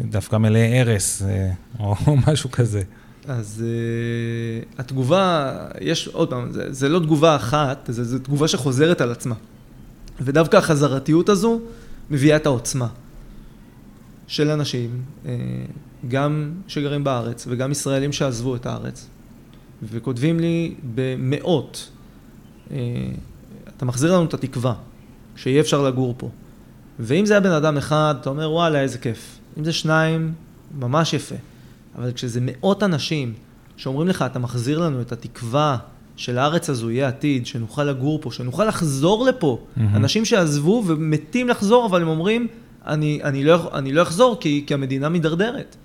דווקא 0.00 0.36
מלאי 0.36 0.80
הרס, 0.80 1.22
אה, 1.22 1.50
או 1.80 1.94
משהו 2.26 2.50
כזה. 2.50 2.82
אז 3.28 3.64
uh, 3.64 4.80
התגובה, 4.80 5.54
יש, 5.80 6.08
עוד 6.08 6.30
פעם, 6.30 6.52
זה, 6.52 6.72
זה 6.72 6.88
לא 6.88 6.98
תגובה 6.98 7.36
אחת, 7.36 7.90
זה, 7.92 8.04
זה 8.04 8.18
תגובה 8.18 8.48
שחוזרת 8.48 9.00
על 9.00 9.10
עצמה. 9.10 9.34
ודווקא 10.20 10.56
החזרתיות 10.56 11.28
הזו 11.28 11.60
מביאה 12.10 12.36
את 12.36 12.46
העוצמה. 12.46 12.88
של 14.26 14.50
אנשים, 14.50 15.02
אה, 15.26 15.34
גם 16.08 16.52
שגרים 16.68 17.04
בארץ 17.04 17.46
וגם 17.48 17.72
ישראלים 17.72 18.12
שעזבו 18.12 18.56
את 18.56 18.66
הארץ, 18.66 19.06
וכותבים 19.82 20.40
לי 20.40 20.74
במאות, 20.94 21.90
אתה 23.76 23.84
מחזיר 23.84 24.14
לנו 24.14 24.24
את 24.24 24.34
התקווה, 24.34 24.74
שיהיה 25.36 25.60
אפשר 25.60 25.82
לגור 25.82 26.14
פה. 26.18 26.30
ואם 26.98 27.26
זה 27.26 27.34
היה 27.34 27.40
בן 27.40 27.50
אדם 27.50 27.76
אחד, 27.76 28.14
אתה 28.20 28.30
אומר, 28.30 28.52
וואלה, 28.52 28.80
איזה 28.80 28.98
כיף. 28.98 29.38
אם 29.58 29.64
זה 29.64 29.72
שניים, 29.72 30.32
ממש 30.78 31.14
יפה. 31.14 31.34
אבל 31.98 32.12
כשזה 32.12 32.40
מאות 32.42 32.82
אנשים 32.82 33.32
שאומרים 33.76 34.08
לך, 34.08 34.22
אתה 34.22 34.38
מחזיר 34.38 34.78
לנו 34.78 35.00
את 35.00 35.12
התקווה 35.12 35.76
של 36.16 36.38
הארץ 36.38 36.70
הזו 36.70 36.90
יהיה 36.90 37.08
עתיד, 37.08 37.46
שנוכל 37.46 37.84
לגור 37.84 38.18
פה, 38.22 38.30
שנוכל 38.30 38.64
לחזור 38.64 39.26
לפה. 39.26 39.58
Mm-hmm. 39.58 39.80
אנשים 39.94 40.24
שעזבו 40.24 40.84
ומתים 40.86 41.48
לחזור, 41.48 41.86
אבל 41.86 42.02
הם 42.02 42.08
אומרים, 42.08 42.46
אני, 42.86 43.20
אני, 43.24 43.44
לא, 43.44 43.70
אני 43.74 43.92
לא 43.92 44.02
אחזור 44.02 44.36
כי, 44.40 44.64
כי 44.66 44.74
המדינה 44.74 45.08
מידרדרת. 45.08 45.76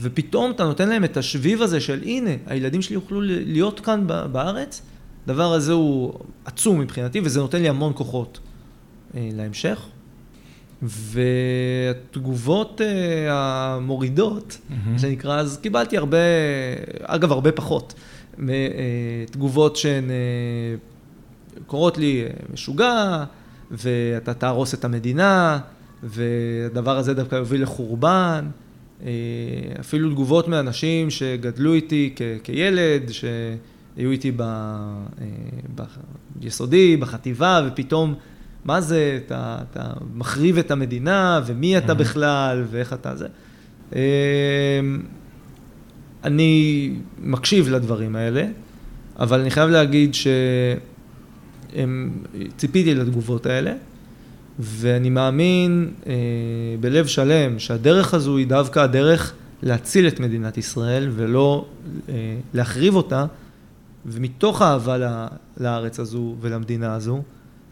ופתאום 0.00 0.50
אתה 0.50 0.64
נותן 0.64 0.88
להם 0.88 1.04
את 1.04 1.16
השביב 1.16 1.62
הזה 1.62 1.80
של 1.80 2.00
הנה, 2.02 2.30
הילדים 2.46 2.82
שלי 2.82 2.94
יוכלו 2.94 3.20
להיות 3.24 3.80
כאן 3.80 4.06
בארץ, 4.32 4.82
הדבר 5.30 5.52
הזה 5.52 5.72
הוא 5.72 6.14
עצום 6.44 6.80
מבחינתי, 6.80 7.20
וזה 7.24 7.40
נותן 7.40 7.62
לי 7.62 7.68
המון 7.68 7.92
כוחות 7.96 8.38
אה, 9.14 9.28
להמשך. 9.32 9.86
והתגובות 10.82 12.80
אה, 12.80 13.26
המורידות, 13.28 14.58
mm-hmm. 14.58 14.98
שנקרא, 14.98 15.40
אז 15.40 15.58
קיבלתי 15.62 15.96
הרבה, 15.96 16.18
אגב, 17.02 17.32
הרבה 17.32 17.52
פחות, 17.52 17.94
תגובות 19.30 19.76
שהן 19.76 20.10
אה, 20.10 20.16
קוראות 21.66 21.98
לי 21.98 22.22
אה, 22.22 22.30
משוגע, 22.52 23.24
ואתה 23.70 24.34
תהרוס 24.34 24.74
את 24.74 24.84
המדינה, 24.84 25.58
והדבר 26.02 26.96
הזה 26.96 27.14
דווקא 27.14 27.36
יוביל 27.36 27.62
לחורבן. 27.62 28.46
אפילו 29.80 30.10
תגובות 30.10 30.48
מאנשים 30.48 31.10
שגדלו 31.10 31.74
איתי 31.74 32.12
כ- 32.16 32.22
כילד, 32.44 33.10
שהיו 34.00 34.10
איתי 34.10 34.32
ב- 34.36 35.04
ביסודי, 36.36 36.96
בחטיבה, 36.96 37.60
ופתאום 37.66 38.14
מה 38.64 38.80
זה, 38.80 39.18
אתה, 39.26 39.58
אתה 39.70 39.92
מחריב 40.14 40.58
את 40.58 40.70
המדינה, 40.70 41.40
ומי 41.46 41.78
אתה 41.78 41.94
בכלל, 41.94 42.64
ואיך 42.70 42.92
אתה 42.92 43.16
זה. 43.16 43.26
אמ, 43.92 43.98
אני 46.24 46.92
מקשיב 47.22 47.68
לדברים 47.68 48.16
האלה, 48.16 48.46
אבל 49.18 49.40
אני 49.40 49.50
חייב 49.50 49.70
להגיד 49.70 50.14
שציפיתי 51.74 52.94
לתגובות 52.94 53.46
האלה, 53.46 53.72
ואני 54.58 55.10
מאמין 55.10 55.90
אה, 56.06 56.12
בלב 56.80 57.06
שלם 57.06 57.58
שהדרך 57.58 58.14
הזו 58.14 58.36
היא 58.36 58.46
דווקא 58.46 58.78
הדרך 58.80 59.32
להציל 59.62 60.08
את 60.08 60.20
מדינת 60.20 60.58
ישראל 60.58 61.08
ולא 61.14 61.66
אה, 62.08 62.14
להחריב 62.54 62.94
אותה, 62.94 63.26
ומתוך 64.06 64.62
אהבה 64.62 65.26
לארץ 65.56 66.00
הזו 66.00 66.36
ולמדינה 66.40 66.94
הזו, 66.94 67.22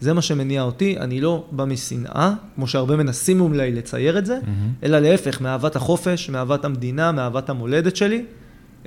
זה 0.00 0.14
מה 0.14 0.22
שמניע 0.22 0.62
אותי, 0.62 0.98
אני 0.98 1.20
לא 1.20 1.46
בא 1.50 1.64
משנאה, 1.64 2.32
כמו 2.54 2.66
שהרבה 2.66 2.96
מנסים 2.96 3.40
אולי 3.40 3.72
לצייר 3.72 4.18
את 4.18 4.26
זה, 4.26 4.38
mm-hmm. 4.38 4.84
אלא 4.84 4.98
להפך, 4.98 5.40
מאהבת 5.40 5.76
החופש, 5.76 6.30
מאהבת 6.30 6.64
המדינה, 6.64 7.12
מאהבת 7.12 7.50
המולדת 7.50 7.96
שלי, 7.96 8.24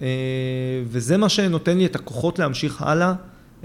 אה, 0.01 0.07
וזה 0.85 1.17
מה 1.17 1.29
שנותן 1.29 1.77
לי 1.77 1.85
את 1.85 1.95
הכוחות 1.95 2.39
להמשיך 2.39 2.81
הלאה, 2.81 3.13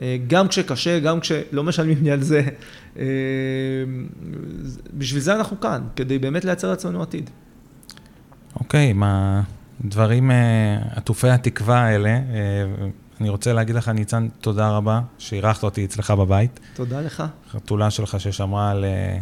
אה, 0.03 0.17
גם 0.27 0.49
כשקשה, 0.49 1.01
גם 1.01 1.21
כשלא 1.21 1.65
משלמים 1.65 1.99
לי 2.03 2.11
על 2.11 2.23
זה. 2.23 2.43
אה, 2.99 3.05
בשביל 4.95 5.23
זה 5.23 5.35
אנחנו 5.35 5.61
כאן, 5.61 5.83
כדי 5.97 6.19
באמת 6.19 6.45
לייצר 6.45 6.71
לעצמנו 6.71 7.03
עתיד. 7.03 7.31
אוקיי, 8.61 8.91
okay, 8.91 8.95
מה... 8.95 9.43
דברים 9.85 10.31
עטופי 10.95 11.29
התקווה 11.29 11.79
האלה, 11.79 12.19
אני 13.21 13.29
רוצה 13.29 13.53
להגיד 13.53 13.75
לך, 13.75 13.89
ניצן, 13.89 14.29
תודה 14.41 14.71
רבה 14.71 15.01
שאירחת 15.19 15.63
אותי 15.63 15.85
אצלך 15.85 16.11
בבית. 16.11 16.61
תודה 16.75 17.01
לך. 17.01 17.23
חתולה 17.51 17.91
שלך 17.91 18.21
ששמרה 18.21 18.71
על 18.71 18.85
אה, 18.85 19.19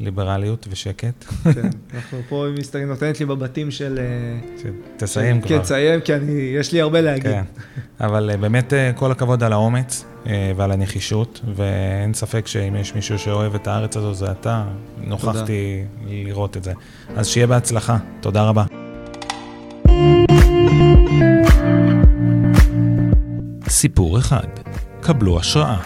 ליברליות 0.00 0.66
ושקט. 0.70 1.24
כן, 1.54 1.70
אנחנו 1.94 2.18
פה, 2.28 2.46
אם 2.48 2.54
מסתכלים, 2.54 2.88
נותנת 2.88 3.20
לי 3.20 3.26
בבתים 3.26 3.70
של... 3.70 3.98
אה, 3.98 4.70
תסיים 4.96 5.40
כבר. 5.40 5.48
כן, 5.48 5.58
תסיים, 5.58 6.00
כי 6.00 6.14
אני, 6.14 6.32
יש 6.32 6.72
לי 6.72 6.80
הרבה 6.80 7.00
להגיד. 7.00 7.32
כן, 7.32 7.44
אבל 8.00 8.30
אה, 8.30 8.36
באמת 8.36 8.72
כל 8.96 9.12
הכבוד 9.12 9.42
על 9.42 9.52
האומץ 9.52 10.04
ועל 10.56 10.72
הנחישות, 10.72 11.40
ואין 11.54 12.14
ספק 12.14 12.46
שאם 12.46 12.76
יש 12.76 12.94
מישהו 12.94 13.18
שאוהב 13.18 13.54
את 13.54 13.66
הארץ 13.66 13.96
הזו, 13.96 14.14
זה 14.14 14.30
אתה. 14.30 14.64
נוכחתי 14.98 15.84
לראות 16.06 16.56
את 16.56 16.64
זה. 16.64 16.72
אז 17.16 17.28
שיהיה 17.28 17.46
בהצלחה. 17.46 17.98
תודה 18.20 18.42
רבה. 18.42 18.83
סיפור 23.84 24.18
אחד, 24.18 24.46
קבלו 25.00 25.38
השראה. 25.38 25.80